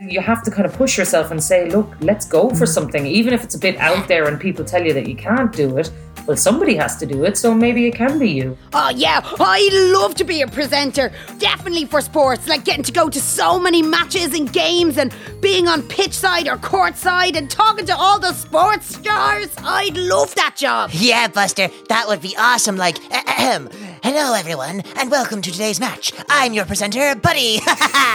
you 0.00 0.20
have 0.20 0.42
to 0.42 0.50
kind 0.50 0.64
of 0.64 0.72
push 0.72 0.96
yourself 0.96 1.30
and 1.30 1.42
say, 1.42 1.68
look, 1.68 1.94
let's 2.00 2.26
go 2.26 2.48
for 2.50 2.64
something, 2.64 3.04
even 3.06 3.34
if 3.34 3.44
it's 3.44 3.54
a 3.54 3.58
bit 3.58 3.76
out 3.76 4.08
there 4.08 4.28
and 4.28 4.40
people 4.40 4.64
tell 4.64 4.82
you 4.82 4.94
that 4.94 5.06
you 5.06 5.14
can't 5.14 5.52
do 5.52 5.76
it. 5.76 5.92
Well, 6.30 6.36
somebody 6.36 6.76
has 6.76 6.96
to 6.96 7.06
do 7.06 7.24
it, 7.24 7.36
so 7.36 7.52
maybe 7.52 7.88
it 7.88 7.96
can 7.96 8.16
be 8.16 8.30
you. 8.30 8.56
Oh, 8.72 8.90
yeah, 8.90 9.20
I'd 9.40 9.90
love 9.92 10.14
to 10.14 10.22
be 10.22 10.42
a 10.42 10.46
presenter. 10.46 11.10
Definitely 11.38 11.86
for 11.86 12.00
sports, 12.00 12.46
like 12.46 12.64
getting 12.64 12.84
to 12.84 12.92
go 12.92 13.08
to 13.08 13.20
so 13.20 13.58
many 13.58 13.82
matches 13.82 14.32
and 14.32 14.52
games 14.52 14.96
and 14.96 15.12
being 15.40 15.66
on 15.66 15.82
pitch 15.82 16.12
side 16.12 16.46
or 16.46 16.56
court 16.56 16.96
side 16.96 17.34
and 17.34 17.50
talking 17.50 17.84
to 17.86 17.96
all 17.96 18.20
the 18.20 18.32
sports 18.32 18.94
stars. 18.94 19.52
I'd 19.58 19.96
love 19.96 20.32
that 20.36 20.54
job. 20.56 20.90
Yeah, 20.92 21.26
Buster, 21.26 21.68
that 21.88 22.06
would 22.06 22.22
be 22.22 22.36
awesome. 22.38 22.76
Like, 22.76 22.98
ahem. 23.12 23.68
Hello, 24.02 24.32
everyone, 24.34 24.80
and 24.96 25.10
welcome 25.10 25.42
to 25.42 25.52
today's 25.52 25.78
match. 25.78 26.12
I'm 26.28 26.54
your 26.54 26.64
presenter, 26.64 27.14
Buddy. 27.14 27.60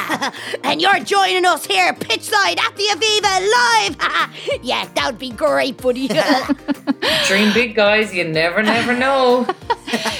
and 0.64 0.82
you're 0.82 1.00
joining 1.00 1.46
us 1.46 1.66
here, 1.66 1.94
pitch 1.94 2.24
side 2.24 2.58
at 2.60 2.76
the 2.76 2.84
Aviva 2.92 3.52
live. 3.52 4.62
yeah, 4.64 4.90
that 4.96 5.06
would 5.06 5.20
be 5.20 5.30
great, 5.30 5.78
Buddy. 5.78 6.08
Dream 7.28 7.54
big, 7.54 7.76
guys. 7.76 8.14
You 8.14 8.24
never, 8.24 8.64
never 8.64 8.98
know. 8.98 9.48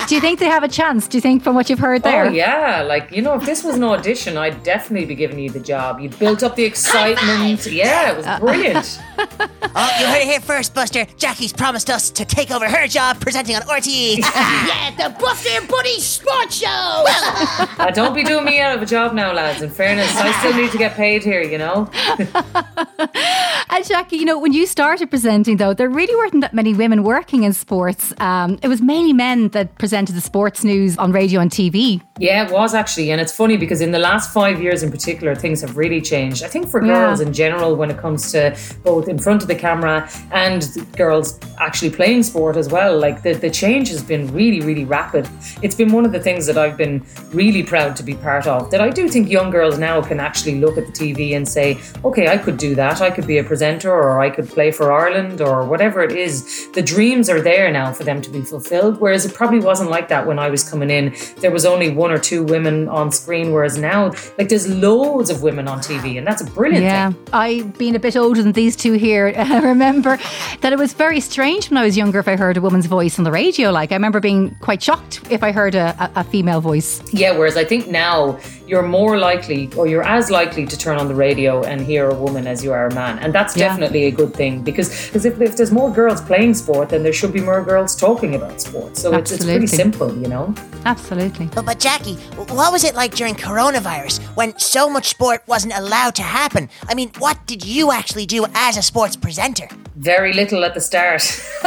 Do 0.08 0.16
you 0.16 0.22
think 0.22 0.40
they 0.40 0.46
have 0.46 0.64
a 0.64 0.68
chance? 0.68 1.08
Do 1.08 1.18
you 1.18 1.22
think, 1.22 1.44
from 1.44 1.56
what 1.56 1.70
you've 1.70 1.80
heard 1.80 2.04
there? 2.04 2.26
Oh, 2.26 2.30
yeah. 2.30 2.82
Like, 2.82 3.12
you 3.12 3.22
know, 3.22 3.36
if 3.36 3.46
this 3.46 3.64
was 3.64 3.76
an 3.76 3.84
audition, 3.84 4.38
I'd 4.38 4.62
definitely 4.64 5.06
be 5.06 5.16
giving 5.16 5.40
you 5.40 5.50
the 5.50 5.60
job. 5.60 6.00
You 6.00 6.10
built 6.10 6.44
up 6.44 6.56
the 6.56 6.64
excitement. 6.64 7.66
Yeah, 7.66 8.12
it 8.12 8.18
was 8.18 8.40
brilliant. 8.40 9.02
oh, 9.18 9.98
you 10.00 10.06
heard 10.06 10.22
it 10.22 10.28
here 10.28 10.40
first, 10.40 10.74
Buster. 10.76 11.06
Jacqui's 11.18 11.54
promised 11.54 11.90
us 11.90 12.12
to 12.12 12.26
take 12.26 12.52
over 12.52 12.70
her 12.70 12.88
job 12.88 13.20
presenting 13.20 13.56
on 13.56 13.64
RTE. 13.64 14.18
yeah, 14.20 14.92
the 14.92 15.16
Buster 15.20 15.50
and 15.54 15.68
Buddy 15.68 16.00
Sports 16.00 16.56
Show. 16.56 16.68
uh, 16.68 17.92
don't 17.92 18.14
be 18.14 18.24
doing 18.24 18.46
me 18.46 18.60
out 18.60 18.76
of 18.76 18.82
a 18.82 18.86
job 18.86 19.14
now, 19.14 19.34
lads. 19.34 19.62
In 19.62 19.70
fairness, 19.70 20.16
I 20.16 20.32
still 20.40 20.54
need 20.54 20.72
to 20.72 20.78
get 20.78 20.94
paid 20.94 21.24
here, 21.24 21.42
you 21.42 21.58
know? 21.58 21.90
and 21.96 23.86
Jacqui, 23.86 24.14
you 24.14 24.26
know, 24.26 24.38
when 24.38 24.54
you 24.54 24.66
started 24.66 25.10
presenting, 25.10 25.58
though, 25.58 25.74
there 25.74 25.90
really 25.90 26.16
weren't 26.16 26.42
that 26.42 26.54
many 26.54 26.74
women 26.74 27.04
working 27.04 27.44
in 27.44 27.54
sports. 27.54 28.14
Um, 28.20 28.60
it 28.62 28.68
was 28.68 28.82
mainly 28.82 29.14
men 29.14 29.50
that 29.56 29.76
presented 29.78 30.14
the 30.14 30.22
sports 30.22 30.64
news 30.64 30.98
on 30.98 31.12
radio 31.12 31.40
and 31.40 31.50
TV. 31.50 32.02
Yeah, 32.20 32.46
it 32.46 32.52
was 32.52 32.74
actually. 32.74 33.12
And 33.12 33.20
it's 33.20 33.36
funny 33.36 33.58
because 33.58 33.82
in 33.82 33.92
the 33.92 34.00
last 34.00 34.34
five 34.34 34.62
years 34.62 34.84
in 34.84 34.92
particular, 34.92 35.34
things 35.34 35.62
have 35.62 35.76
really 35.76 36.02
changed. 36.02 36.44
I 36.44 36.48
think 36.48 36.68
for 36.68 36.80
girls 36.80 37.20
yeah. 37.20 37.28
in 37.28 37.34
general, 37.34 37.76
when 37.76 37.90
it 37.90 37.98
comes 37.98 38.32
to 38.34 38.58
both 38.84 39.08
in 39.08 39.18
front 39.18 39.42
of 39.42 39.48
the 39.48 39.56
camera 39.56 40.10
and 40.32 40.64
girls 40.96 41.40
actually 41.60 41.90
playing 41.90 42.24
sport 42.24 42.58
as 42.58 42.70
well, 42.70 42.98
like 42.98 43.24
the, 43.24 43.34
the 43.34 43.50
change 43.50 43.90
has 43.90 44.04
been 44.04 44.32
really, 44.34 44.62
really 44.62 44.86
rapid. 44.86 45.28
It's 45.62 45.76
been 45.76 45.92
one 45.92 46.06
of 46.06 46.12
the 46.12 46.20
things 46.20 46.46
that 46.48 46.58
I've 46.58 46.78
been 46.78 47.06
really 47.32 47.64
proud 47.64 47.96
to 47.96 48.04
be 48.04 48.14
part 48.14 48.46
of. 48.48 48.72
That 48.72 48.82
I 48.82 48.90
do 48.90 49.08
think 49.08 49.30
young 49.30 49.50
girls 49.50 49.78
now 49.78 50.02
can 50.02 50.20
actually 50.20 50.60
look 50.60 50.78
at 50.78 50.86
the 50.86 50.92
TV 50.92 51.36
and 51.36 51.48
say, 51.48 51.80
okay, 52.04 52.28
I 52.28 52.38
could 52.38 52.58
do 52.58 52.76
that. 52.76 53.02
I 53.02 53.10
could 53.10 53.26
be 53.26 53.38
a 53.38 53.44
presenter 53.44 53.92
or 53.92 54.20
I 54.20 54.30
could 54.30 54.48
play 54.50 54.72
for 54.72 54.92
Ireland 54.92 55.42
or 55.42 55.66
whatever 55.66 56.04
it 56.04 56.12
is. 56.12 56.70
The 56.74 56.82
dreams 56.82 57.30
are 57.30 57.42
there 57.42 57.72
now 57.72 57.94
for 57.94 58.04
them 58.04 58.22
to 58.22 58.30
be 58.30 58.42
fulfilled. 58.42 59.00
Whereas 59.00 59.26
it 59.26 59.34
probably 59.46 59.64
wasn't 59.64 59.92
like 59.92 60.08
that 60.08 60.26
when 60.26 60.40
I 60.40 60.50
was 60.50 60.68
coming 60.68 60.90
in. 60.90 61.16
There 61.38 61.52
was 61.52 61.68
only 61.68 61.92
one 61.92 62.12
or 62.12 62.18
two 62.18 62.44
women 62.44 62.90
on 62.90 63.12
screen, 63.12 63.52
whereas 63.52 63.78
now, 63.78 64.12
like, 64.40 64.50
there's 64.50 64.68
loads 64.68 65.30
of 65.30 65.44
women 65.44 65.68
on 65.68 65.80
TV, 65.80 66.18
and 66.18 66.26
that's 66.26 66.42
a 66.42 66.46
brilliant 66.46 66.84
yeah. 66.84 67.12
thing. 67.12 67.28
I, 67.32 67.62
being 67.78 67.96
a 67.96 68.00
bit 68.00 68.16
older 68.16 68.42
than 68.42 68.54
these 68.54 68.76
two 68.76 68.94
here, 68.94 69.32
I 69.38 69.60
remember 69.60 70.18
that 70.62 70.74
it 70.74 70.80
was 70.80 70.94
very 70.94 71.20
strange 71.20 71.70
when 71.70 71.78
I 71.78 71.86
was 71.86 71.96
younger 71.96 72.18
if 72.18 72.28
I 72.28 72.36
heard 72.36 72.58
a 72.58 72.62
woman's 72.62 72.88
voice 72.88 73.20
on 73.20 73.24
the 73.24 73.32
radio. 73.32 73.70
Like, 73.70 73.92
I 73.92 73.96
remember 73.96 74.20
being 74.20 74.56
quite 74.62 74.82
shocked 74.82 75.22
if 75.30 75.44
I 75.44 75.52
heard 75.52 75.76
a, 75.76 75.96
a, 76.00 76.22
a 76.22 76.24
female 76.24 76.60
voice. 76.60 77.04
Yeah, 77.14 77.38
whereas 77.38 77.56
I 77.56 77.66
think 77.66 77.88
now 77.88 78.40
you're 78.68 78.84
more 78.84 79.18
likely, 79.18 79.70
or 79.78 79.88
you're 79.88 80.04
as 80.04 80.32
likely 80.32 80.66
to 80.66 80.78
turn 80.78 80.98
on 80.98 81.08
the 81.08 81.16
radio 81.16 81.64
and 81.64 81.82
hear 81.82 82.10
a 82.10 82.16
woman 82.16 82.48
as 82.48 82.64
you 82.64 82.72
are 82.74 82.88
a 82.88 82.94
man, 82.94 83.20
and 83.20 83.34
that's 83.34 83.56
yeah. 83.56 83.68
definitely 83.68 84.06
a 84.06 84.12
good 84.12 84.34
thing 84.34 84.62
because 84.64 85.08
because 85.08 85.26
if, 85.26 85.40
if 85.42 85.56
there's 85.56 85.72
more 85.72 85.92
girls 85.92 86.22
playing 86.22 86.54
sport, 86.54 86.90
then 86.90 87.04
there 87.04 87.14
should 87.14 87.34
be 87.34 87.42
more 87.42 87.64
girls 87.64 87.96
talking 87.96 88.36
about 88.36 88.62
sport. 88.62 88.98
So 88.98 89.14
it's, 89.14 89.32
it's 89.32 89.46
pretty 89.46 89.68
simple, 89.68 90.16
you 90.18 90.28
know. 90.28 90.54
Absolutely. 90.86 91.48
But, 91.48 91.66
but 91.66 91.80
Jacqui, 91.80 92.18
what 92.50 92.72
was 92.72 92.84
it 92.84 92.96
like 92.96 93.16
during 93.16 93.36
coronavirus 93.36 94.22
when 94.36 94.58
so 94.60 94.90
much 94.90 95.08
sport 95.08 95.44
wasn't 95.48 95.74
allowed 95.76 96.16
to 96.16 96.24
happen? 96.24 96.70
I 96.88 96.94
mean, 96.94 97.12
what 97.18 97.46
did 97.48 97.66
you 97.66 97.92
actually 97.92 98.26
do 98.26 98.46
as 98.54 98.78
a 98.78 98.82
sports 98.82 99.16
presenter? 99.16 99.68
Very 99.96 100.34
little 100.34 100.64
at 100.66 100.74
the 100.74 100.82
start. 100.82 101.24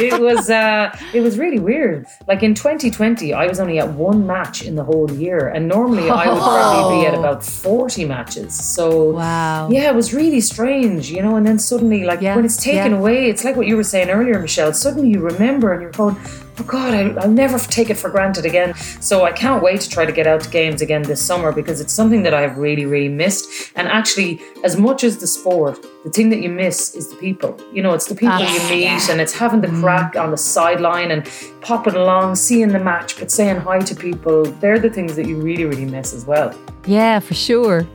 it 0.00 0.20
was 0.20 0.50
uh, 0.50 0.96
it 1.12 1.20
was 1.20 1.38
really 1.38 1.58
weird. 1.58 2.06
Like 2.26 2.42
in 2.42 2.54
2020, 2.54 3.32
I 3.34 3.46
was 3.46 3.60
only 3.60 3.78
at 3.78 3.92
one 3.92 4.26
match 4.26 4.62
in 4.62 4.74
the 4.74 4.84
whole 4.84 5.10
year, 5.12 5.48
and 5.48 5.63
normally 5.68 6.10
I 6.10 6.28
would 6.32 6.38
probably 6.40 7.00
be 7.00 7.06
at 7.06 7.14
about 7.18 7.44
40 7.44 8.04
matches. 8.04 8.54
So 8.54 9.10
wow, 9.10 9.68
yeah, 9.70 9.90
it 9.90 9.94
was 9.94 10.12
really 10.14 10.40
strange, 10.40 11.10
you 11.10 11.22
know. 11.22 11.36
And 11.36 11.46
then 11.46 11.58
suddenly, 11.58 12.04
like 12.04 12.20
yeah, 12.20 12.36
when 12.36 12.44
it's 12.44 12.62
taken 12.62 12.92
yeah. 12.92 12.98
away, 12.98 13.30
it's 13.30 13.44
like 13.44 13.56
what 13.56 13.66
you 13.66 13.76
were 13.76 13.84
saying 13.84 14.10
earlier, 14.10 14.38
Michelle. 14.38 14.72
Suddenly 14.72 15.08
you 15.10 15.20
remember, 15.20 15.72
and 15.72 15.82
you're 15.82 15.90
going 15.90 16.16
oh 16.58 16.64
God, 16.64 16.94
I, 16.94 17.26
will 17.26 17.32
never 17.32 17.58
take 17.58 17.90
it 17.90 17.96
for 17.96 18.10
granted 18.10 18.46
again. 18.46 18.74
So 19.00 19.24
I 19.24 19.32
can't 19.32 19.62
wait 19.62 19.80
to 19.82 19.88
try 19.88 20.04
to 20.04 20.12
get 20.12 20.26
out 20.26 20.42
to 20.42 20.50
games 20.50 20.82
again 20.82 21.02
this 21.02 21.20
summer 21.20 21.52
because 21.52 21.80
it's 21.80 21.92
something 21.92 22.22
that 22.22 22.34
I've 22.34 22.58
really, 22.58 22.86
really 22.86 23.08
missed. 23.08 23.72
And 23.76 23.88
actually, 23.88 24.40
as 24.62 24.76
much 24.76 25.04
as 25.04 25.18
the 25.18 25.26
sport, 25.26 25.84
the 26.04 26.10
thing 26.10 26.30
that 26.30 26.40
you 26.40 26.48
miss 26.48 26.94
is 26.94 27.08
the 27.10 27.16
people. 27.16 27.58
You 27.72 27.82
know, 27.82 27.94
it's 27.94 28.06
the 28.06 28.14
people 28.14 28.38
you 28.38 28.68
meet 28.68 28.82
yeah. 28.82 29.06
and 29.10 29.20
it's 29.20 29.32
having 29.32 29.60
the 29.60 29.68
mm. 29.68 29.80
crack 29.80 30.16
on 30.16 30.30
the 30.30 30.36
sideline 30.36 31.10
and 31.10 31.28
popping 31.60 31.94
along, 31.94 32.36
seeing 32.36 32.68
the 32.68 32.78
match, 32.78 33.18
but 33.18 33.30
saying 33.30 33.56
hi 33.56 33.80
to 33.80 33.94
people. 33.94 34.44
They're 34.44 34.78
the 34.78 34.90
things 34.90 35.16
that 35.16 35.26
you 35.26 35.36
really, 35.36 35.64
really 35.64 35.86
miss 35.86 36.12
as 36.12 36.26
well. 36.26 36.54
Yeah, 36.86 37.20
for 37.20 37.34
sure. 37.34 37.86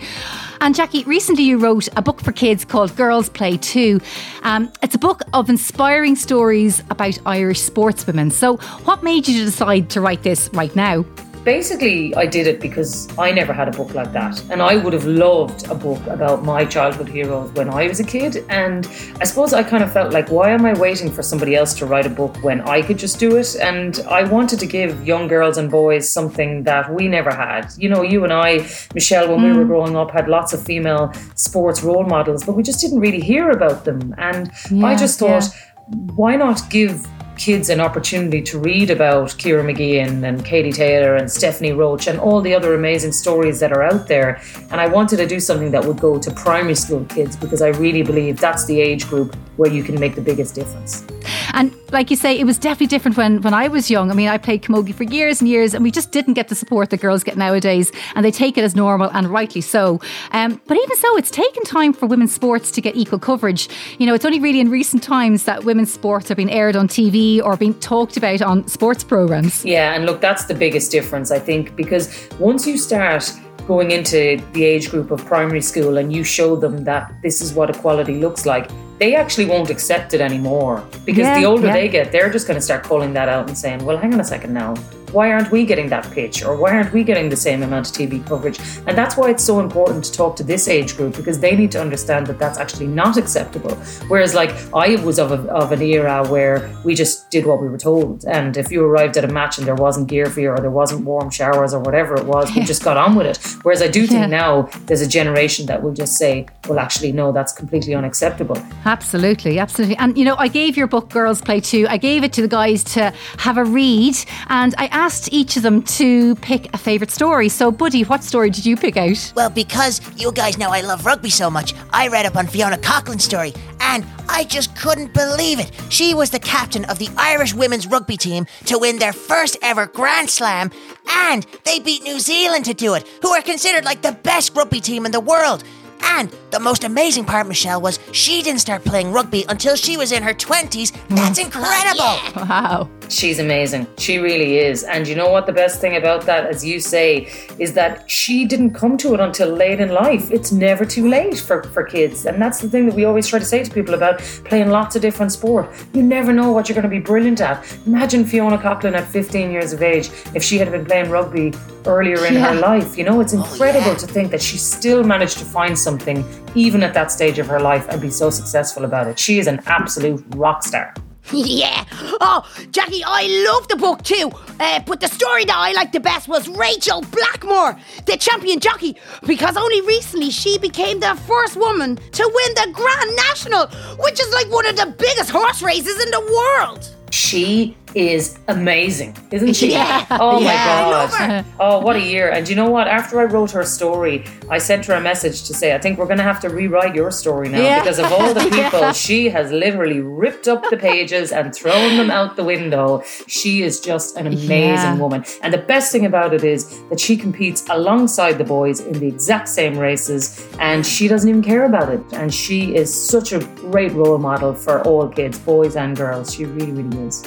And 0.62 0.76
Jacqui, 0.76 1.06
recently 1.06 1.44
you 1.44 1.58
wrote 1.58 1.88
a 1.96 2.02
book 2.02 2.22
for 2.22 2.34
kids 2.34 2.66
called 2.66 2.96
Girls 2.98 3.30
Play 3.30 3.58
Too. 3.58 4.02
Um, 4.44 4.72
it's 4.84 4.94
a 4.94 5.00
book 5.00 5.22
of 5.34 5.50
inspiring 5.50 6.16
stories 6.18 6.82
about 6.90 7.18
Irish 7.26 7.62
sportswomen. 7.62 8.32
So, 8.32 8.58
what 8.84 9.02
made 9.02 9.28
you 9.28 9.46
decide 9.46 9.90
to 9.92 10.02
write 10.02 10.24
this 10.24 10.50
right 10.54 10.76
now? 10.76 11.06
Basically, 11.44 12.14
I 12.16 12.26
did 12.26 12.48
it 12.48 12.60
because 12.60 13.08
I 13.18 13.32
never 13.32 13.54
had 13.54 13.68
a 13.68 13.72
book 13.72 13.94
like 13.94 14.12
that. 14.14 14.42
And 14.50 14.62
I 14.62 14.76
would 14.76 14.94
have 14.94 15.06
loved 15.06 15.68
a 15.70 15.76
book 15.76 16.06
about 16.08 16.44
my 16.44 16.66
childhood 16.66 17.10
heroes 17.10 17.52
when 17.54 17.70
I 17.70 17.88
was 17.88 18.00
a 18.00 18.04
kid. 18.04 18.46
And 18.50 18.88
I 19.22 19.26
suppose 19.26 19.54
I 19.54 19.64
kind 19.64 19.84
of 19.84 19.92
felt 19.92 20.14
like, 20.14 20.30
why 20.30 20.52
am 20.52 20.66
I 20.66 20.74
waiting 20.74 21.12
for 21.12 21.24
somebody 21.24 21.56
else 21.56 21.74
to 21.76 21.86
write 21.86 22.06
a 22.06 22.10
book 22.10 22.36
when 22.44 22.62
I 22.62 22.82
could 22.82 22.98
just 22.98 23.20
do 23.20 23.38
it? 23.38 23.56
And 23.60 24.00
I 24.10 24.24
wanted 24.24 24.60
to 24.60 24.66
give 24.66 25.08
young 25.08 25.28
girls 25.28 25.58
and 25.58 25.70
boys 25.70 26.10
something 26.10 26.64
that 26.64 26.94
we 26.94 27.08
never 27.08 27.32
had. 27.32 27.72
You 27.78 27.90
know, 27.90 28.02
you 28.02 28.24
and 28.24 28.34
I, 28.34 28.68
Michelle, 28.94 29.30
when 29.30 29.40
mm. 29.40 29.52
we 29.52 29.58
were 29.58 29.64
mm. 29.64 29.68
growing 29.68 29.96
up, 29.96 30.12
had 30.12 30.28
lots 30.28 30.54
of 30.54 30.64
female 30.64 31.14
sports 31.36 31.84
role 31.84 32.04
models, 32.04 32.44
but 32.44 32.54
we 32.54 32.64
just 32.64 32.82
didn't 32.82 33.00
really 33.00 33.22
hear 33.22 33.50
about 33.52 33.86
them. 33.86 34.14
And 34.18 34.52
yeah, 34.70 34.86
I 34.86 34.96
just 34.96 35.20
thought, 35.20 35.44
yeah. 35.44 35.96
why 36.16 36.36
not 36.36 36.70
give 36.70 37.08
kids 37.40 37.70
an 37.70 37.80
opportunity 37.80 38.42
to 38.42 38.60
read 38.60 38.92
about 38.92 39.34
Ciara 39.38 39.64
Mageean 39.64 40.28
and 40.28 40.44
Katie 40.44 40.74
Taylor 40.74 41.16
and 41.16 41.32
Stephanie 41.32 41.72
Roche 41.72 42.08
and 42.08 42.20
all 42.20 42.42
the 42.42 42.54
other 42.54 42.76
amazing 42.76 43.14
stories 43.14 43.62
that 43.62 43.72
are 43.72 43.82
out 43.82 44.08
there. 44.08 44.42
And 44.72 44.82
I 44.82 44.88
wanted 44.88 45.18
to 45.18 45.26
do 45.26 45.40
something 45.40 45.72
that 45.72 45.84
would 45.86 46.00
go 46.00 46.20
to 46.20 46.32
primary 46.32 46.76
school 46.76 47.06
kids 47.06 47.38
because 47.38 47.62
I 47.62 47.70
really 47.70 48.04
believe 48.04 48.40
that's 48.40 48.66
the 48.66 48.82
age 48.82 49.08
group 49.08 49.36
where 49.56 49.72
you 49.72 49.84
can 49.84 49.98
make 50.00 50.16
the 50.16 50.22
biggest 50.22 50.54
difference. 50.54 51.06
And 51.54 51.74
like 51.92 52.10
you 52.10 52.16
say, 52.16 52.38
it 52.38 52.46
was 52.46 52.58
definitely 52.58 52.88
different 52.88 53.18
when, 53.18 53.42
when 53.42 53.54
I 53.54 53.68
was 53.68 53.90
young. 53.90 54.12
I 54.12 54.14
mean, 54.14 54.28
I 54.28 54.38
played 54.38 54.62
camogie 54.64 54.94
for 54.94 55.04
years 55.04 55.42
and 55.42 55.50
years, 55.50 55.74
and 55.74 55.84
we 55.84 55.92
just 55.92 56.12
didn't 56.12 56.34
get 56.34 56.48
the 56.48 56.56
support 56.56 56.90
that 56.92 57.02
girls 57.02 57.24
get 57.24 57.38
nowadays, 57.38 57.92
and 58.16 58.26
they 58.26 58.32
take 58.32 58.58
it 58.58 58.64
as 58.64 58.76
normal, 58.76 59.10
and 59.14 59.28
rightly 59.28 59.62
so. 59.62 60.00
Um, 60.32 60.62
but 60.68 60.78
even 60.78 60.98
so, 60.98 61.18
it's 61.18 61.32
taken 61.32 61.64
time 61.64 61.94
for 61.94 62.06
women's 62.06 62.34
sports 62.34 62.72
to 62.72 62.82
get 62.82 62.96
equal 62.96 63.20
coverage. 63.20 63.70
You 63.98 64.06
know, 64.06 64.14
it's 64.14 64.26
only 64.26 64.40
really 64.40 64.60
in 64.60 64.70
recent 64.70 65.04
times 65.04 65.46
that 65.46 65.64
women's 65.64 65.92
sports 65.92 66.28
have 66.30 66.38
been 66.38 66.50
aired 66.50 66.76
on 66.76 66.88
TV 66.88 67.42
or 67.44 67.58
being 67.58 67.74
talked 67.80 68.18
about 68.18 68.42
on 68.42 68.68
sports 68.68 69.04
programs. 69.04 69.66
Yeah, 69.66 69.94
and 69.94 70.06
look, 70.06 70.22
that's 70.22 70.46
the 70.46 70.56
biggest 70.56 70.92
difference, 70.92 71.32
I 71.32 71.40
think, 71.40 71.76
because 71.76 72.30
once 72.40 72.68
you 72.68 72.78
start 72.78 73.32
going 73.68 73.92
into 73.92 74.42
the 74.54 74.64
age 74.64 74.90
group 74.90 75.12
of 75.12 75.24
primary 75.26 75.62
school 75.62 75.98
and 75.98 76.12
you 76.12 76.24
show 76.24 76.56
them 76.56 76.84
that 76.86 77.14
this 77.22 77.40
is 77.40 77.54
what 77.54 77.70
equality 77.70 78.16
looks 78.20 78.46
like, 78.46 78.68
they 79.00 79.16
actually 79.16 79.46
won't 79.46 79.70
accept 79.70 80.14
it 80.14 80.22
anymore 80.22 80.84
because 81.06 81.24
yeah, 81.24 81.40
the 81.40 81.46
older 81.46 81.68
yeah. 81.68 81.74
they 81.74 81.88
get, 81.88 82.12
they're 82.12 82.30
just 82.30 82.48
going 82.48 82.58
to 82.60 82.62
start 82.62 82.84
calling 82.84 83.14
that 83.14 83.30
out 83.30 83.48
and 83.48 83.58
saying, 83.58 83.84
well, 83.84 83.98
hang 83.98 84.14
on 84.14 84.20
a 84.20 84.24
second 84.24 84.54
now 84.54 84.76
why 85.12 85.32
aren't 85.32 85.52
we 85.52 85.66
getting 85.66 85.90
that 85.90 86.10
pitch 86.12 86.44
or 86.44 86.56
why 86.56 86.76
aren't 86.76 86.94
we 86.94 87.04
getting 87.04 87.30
the 87.30 87.36
same 87.36 87.64
amount 87.64 87.90
of 87.90 87.96
TV 87.96 88.26
coverage? 88.26 88.60
And 88.88 88.98
that's 88.98 89.18
why 89.18 89.30
it's 89.30 89.44
so 89.44 89.60
important 89.60 90.06
to 90.06 90.12
talk 90.12 90.36
to 90.38 90.44
this 90.44 90.68
age 90.68 90.96
group 90.98 91.16
because 91.16 91.40
they 91.40 91.56
need 91.56 91.72
to 91.72 91.82
understand 91.82 92.28
that 92.28 92.40
that's 92.40 92.58
actually 92.58 92.88
not 92.88 93.18
acceptable. 93.18 93.76
Whereas, 94.08 94.34
like, 94.34 94.52
I 94.74 94.96
was 95.04 95.20
of, 95.20 95.32
a, 95.32 95.42
of 95.52 95.72
an 95.72 95.82
era 95.82 96.28
where 96.28 96.70
we 96.84 96.96
just 96.96 97.30
did 97.30 97.46
what 97.46 97.62
we 97.62 97.68
were 97.68 97.78
told. 97.78 98.26
And 98.26 98.58
if 98.58 98.72
you 98.72 98.84
arrived 98.84 99.18
at 99.18 99.24
a 99.24 99.28
match 99.28 99.58
and 99.58 99.68
there 99.68 99.76
wasn't 99.76 100.08
gear 100.08 100.28
for 100.28 100.40
you 100.40 100.50
or 100.50 100.60
there 100.60 100.72
wasn't 100.72 101.06
warm 101.06 101.30
showers 101.30 101.74
or 101.74 101.80
whatever 101.82 102.16
it 102.16 102.26
was, 102.26 102.50
yeah. 102.50 102.62
we 102.62 102.66
just 102.66 102.84
got 102.84 102.98
on 102.98 103.16
with 103.16 103.28
it. 103.28 103.38
Whereas 103.64 103.82
I 103.82 103.88
do 103.88 104.06
think 104.08 104.22
yeah. 104.22 104.28
now 104.28 104.70
there's 104.86 105.02
a 105.02 105.08
generation 105.08 105.66
that 105.68 105.82
will 105.82 105.94
just 105.94 106.18
say, 106.18 106.46
well, 106.68 106.80
actually, 106.80 107.12
no, 107.12 107.32
that's 107.32 107.54
completely 107.54 107.96
unacceptable. 107.96 108.58
Absolutely, 108.86 109.60
absolutely. 109.60 109.98
And, 109.98 110.18
you 110.18 110.26
know, 110.26 110.36
I 110.38 110.48
gave 110.48 110.78
your 110.78 110.88
book 110.88 111.10
Girls 111.10 111.42
Play 111.42 111.60
Too, 111.60 111.86
I 111.90 111.98
gave 111.98 112.24
it 112.24 112.34
to 112.34 112.42
the 112.42 112.48
guys 112.48 112.84
to 112.96 113.14
have 113.38 113.58
a 113.58 113.64
read. 113.64 114.16
And 114.48 114.76
I 114.78 114.88
asked 115.00 115.32
each 115.32 115.56
of 115.56 115.64
them 115.64 115.82
to 115.84 116.36
pick 116.36 116.74
a 116.74 116.78
favourite 116.78 117.10
story. 117.10 117.48
So, 117.48 117.72
Buddy, 117.72 118.04
what 118.04 118.22
story 118.22 118.50
did 118.50 118.66
you 118.66 118.76
pick 118.76 118.98
out? 118.98 119.32
Well, 119.34 119.50
because 119.50 120.02
you 120.18 120.32
guys 120.34 120.58
know 120.58 120.72
I 120.72 120.82
love 120.82 121.06
rugby 121.06 121.30
so 121.30 121.50
much, 121.50 121.74
I 121.94 122.10
read 122.10 122.26
up 122.26 122.36
on 122.36 122.48
Fiona 122.48 122.78
Coghlan's 122.78 123.24
story, 123.24 123.54
and 123.80 124.06
I 124.28 124.44
just 124.44 124.76
couldn't 124.76 125.14
believe 125.14 125.60
it. 125.60 125.72
She 125.90 126.14
was 126.14 126.32
the 126.32 126.40
captain 126.40 126.84
of 126.86 127.00
the 127.00 127.08
Irish 127.18 127.54
women's 127.54 127.88
rugby 127.88 128.18
team 128.18 128.46
to 128.66 128.78
win 128.78 129.00
their 129.00 129.14
first 129.14 129.56
ever 129.62 129.86
Grand 129.88 130.30
Slam, 130.30 130.70
and 131.10 131.46
they 131.64 131.80
beat 131.80 132.04
New 132.04 132.20
Zealand 132.20 132.66
to 132.66 132.74
do 132.74 132.94
it, 132.96 133.08
who 133.22 133.30
are 133.30 133.42
considered 133.42 133.86
like 133.86 134.02
the 134.02 134.12
best 134.12 134.54
rugby 134.54 134.82
team 134.82 135.06
in 135.06 135.14
the 135.14 135.22
world. 135.22 135.64
And 136.02 136.30
the 136.52 136.60
most 136.60 136.84
amazing 136.84 137.24
part, 137.24 137.48
Michelle, 137.48 137.82
was 137.82 138.00
she 138.12 138.42
didn't 138.42 138.60
start 138.62 138.84
playing 138.84 139.14
rugby 139.14 139.46
until 139.48 139.76
she 139.78 139.96
was 139.96 140.12
in 140.12 140.24
her 140.24 140.34
20s. 140.34 140.92
That's 141.10 141.40
incredible. 141.40 142.18
Wow. 142.50 142.90
She's 143.10 143.40
amazing. 143.40 143.88
She 143.98 144.20
really 144.20 144.60
is. 144.60 144.84
And 144.84 145.08
you 145.08 145.16
know 145.16 145.30
what? 145.30 145.48
The 145.48 145.52
best 145.52 145.82
thing 145.82 145.96
about 145.96 146.28
that, 146.28 146.46
as 146.46 146.64
you 146.64 146.80
say, 146.80 147.28
is 147.58 147.74
that 147.74 148.10
she 148.10 148.46
didn't 148.46 148.72
come 148.76 148.98
to 148.98 149.16
it 149.16 149.20
until 149.20 149.50
late 149.50 149.80
in 149.80 149.90
life. 149.90 150.30
It's 150.30 150.52
never 150.52 150.86
too 150.86 151.10
late 151.10 151.40
for, 151.40 151.64
for 151.64 151.84
kids. 151.84 152.28
And 152.28 152.40
that's 152.40 152.62
the 152.62 152.70
thing 152.70 152.86
that 152.86 152.96
we 152.96 153.06
always 153.06 153.28
try 153.28 153.40
to 153.40 153.46
say 153.46 153.64
to 153.64 153.72
people 153.72 153.96
about 153.96 154.20
playing 154.46 154.70
lots 154.70 154.96
of 154.96 155.02
different 155.02 155.32
sport. 155.32 155.68
You 155.94 156.04
never 156.04 156.32
know 156.32 156.52
what 156.52 156.70
you're 156.70 156.76
going 156.76 156.84
to 156.84 156.90
be 156.90 157.00
brilliant 157.00 157.42
at. 157.42 157.66
Imagine 157.88 158.26
Fiona 158.26 158.60
Coghlan 158.60 158.94
at 158.94 159.08
15 159.08 159.52
years 159.52 159.74
of 159.74 159.82
age 159.82 160.12
if 160.36 160.44
she 160.44 160.60
had 160.60 160.72
been 160.72 160.86
playing 160.86 161.10
rugby 161.10 161.52
earlier 161.88 162.24
in 162.28 162.36
her 162.36 162.54
life. 162.54 162.96
You 162.96 163.06
know, 163.06 163.22
it's 163.22 163.34
oh, 163.34 163.38
incredible 163.38 163.94
yeah. 163.94 163.98
to 163.98 164.08
think 164.08 164.30
that 164.30 164.42
she 164.42 164.58
still 164.58 165.04
managed 165.04 165.40
to 165.40 165.46
find 165.46 165.78
something, 165.78 166.24
even 166.54 166.84
at 166.84 166.94
that 166.94 167.12
stage 167.12 167.40
of 167.40 167.48
her 167.48 167.60
life, 167.60 167.88
and 167.90 168.00
be 168.00 168.12
so 168.12 168.30
successful 168.30 168.86
about 168.86 169.08
it. 169.08 169.18
She 169.18 169.40
is 169.40 169.48
an 169.48 169.62
absolute 169.66 170.24
rock 170.36 170.64
star. 170.64 170.94
yeah. 171.34 171.86
Oh, 172.22 172.44
Jacqui, 172.72 173.02
I 173.06 173.46
love 173.52 173.68
the 173.68 173.76
book 173.76 174.04
too. 174.04 174.32
Uh, 174.60 174.80
but 174.86 175.00
the 175.00 175.08
story 175.08 175.46
that 175.46 175.56
I 175.56 175.74
liked 175.74 175.94
the 175.94 176.00
best 176.00 176.28
was 176.28 176.48
Rachael 176.50 177.02
Blackmore, 177.02 177.80
the 178.06 178.18
champion 178.18 178.60
jockey, 178.60 178.98
because 179.26 179.56
only 179.56 179.82
recently 179.82 180.32
she 180.32 180.58
became 180.58 181.00
the 181.00 181.16
first 181.28 181.56
woman 181.56 181.98
to 181.98 182.24
win 182.24 182.54
the 182.56 182.72
Grand 182.74 183.16
National, 183.16 183.68
which 183.98 184.20
is 184.20 184.34
like 184.34 184.50
one 184.50 184.66
of 184.66 184.76
the 184.76 184.94
biggest 184.98 185.30
horse 185.30 185.62
races 185.62 186.02
in 186.04 186.12
the 186.12 186.22
world. 186.22 186.90
She 187.12 187.76
is 187.96 188.38
amazing, 188.48 189.16
isn't 189.32 189.54
she? 189.56 189.72
Yeah. 189.72 190.06
Oh 190.12 190.40
my 190.40 190.54
Yeah, 190.54 190.86
love 190.88 191.12
god. 191.12 191.46
Oh, 191.60 191.80
what 191.80 191.96
a 191.96 192.00
year. 192.02 192.30
And 192.30 192.48
you 192.48 192.56
know 192.56 192.70
what? 192.70 192.88
After 192.88 193.20
I 193.20 193.26
wrote 193.26 193.52
her 193.52 193.64
story, 193.64 194.26
I 194.50 194.58
sent 194.60 194.86
her 194.86 194.94
a 194.94 195.02
message 195.02 195.44
to 195.48 195.54
say, 195.54 195.74
I 195.74 195.80
think 195.80 195.98
we're 195.98 196.06
going 196.06 196.18
to 196.18 196.24
have 196.24 196.40
to 196.42 196.50
rewrite 196.50 196.94
your 196.96 197.12
story 197.12 197.50
now 197.50 197.62
Yeah. 197.62 197.80
because 197.82 198.00
of 198.00 198.06
all 198.12 198.34
the 198.34 198.42
people 198.60 198.80
Yeah. 198.80 198.92
she 198.92 199.30
has 199.30 199.52
literally 199.52 200.02
ripped 200.02 200.48
up 200.48 200.70
the 200.70 200.78
pages 200.78 201.32
and 201.32 201.54
thrown 201.54 201.98
them 201.98 202.12
out 202.12 202.36
the 202.36 202.44
window. 202.44 203.02
She 203.28 203.64
is 203.64 203.80
just 203.80 204.18
an 204.18 204.28
amazing 204.28 205.00
woman. 205.00 205.24
And 205.42 205.54
the 205.54 205.58
best 205.74 205.92
thing 205.92 206.06
about 206.06 206.34
it 206.34 206.44
is 206.44 206.80
that 206.90 207.00
she 207.00 207.18
competes 207.18 207.66
alongside 207.70 208.38
the 208.38 208.44
boys 208.44 208.80
in 208.82 208.94
the 209.00 209.08
exact 209.08 209.50
same 209.50 209.78
races 209.78 210.46
and 210.60 210.86
she 210.86 211.08
doesn't 211.08 211.30
even 211.30 211.42
care 211.44 211.66
about 211.66 211.90
it. 211.90 212.02
And 212.14 212.34
she 212.34 212.76
is 212.76 212.94
such 212.94 213.32
a 213.34 213.40
great 213.40 213.92
role 213.94 214.18
model 214.18 214.54
for 214.54 214.82
all 214.88 215.08
kids, 215.08 215.40
boys 215.40 215.76
and 215.76 215.96
girls. 215.98 216.34
She 216.36 216.46
really, 216.46 216.72
really 216.72 217.08
is. 217.08 217.24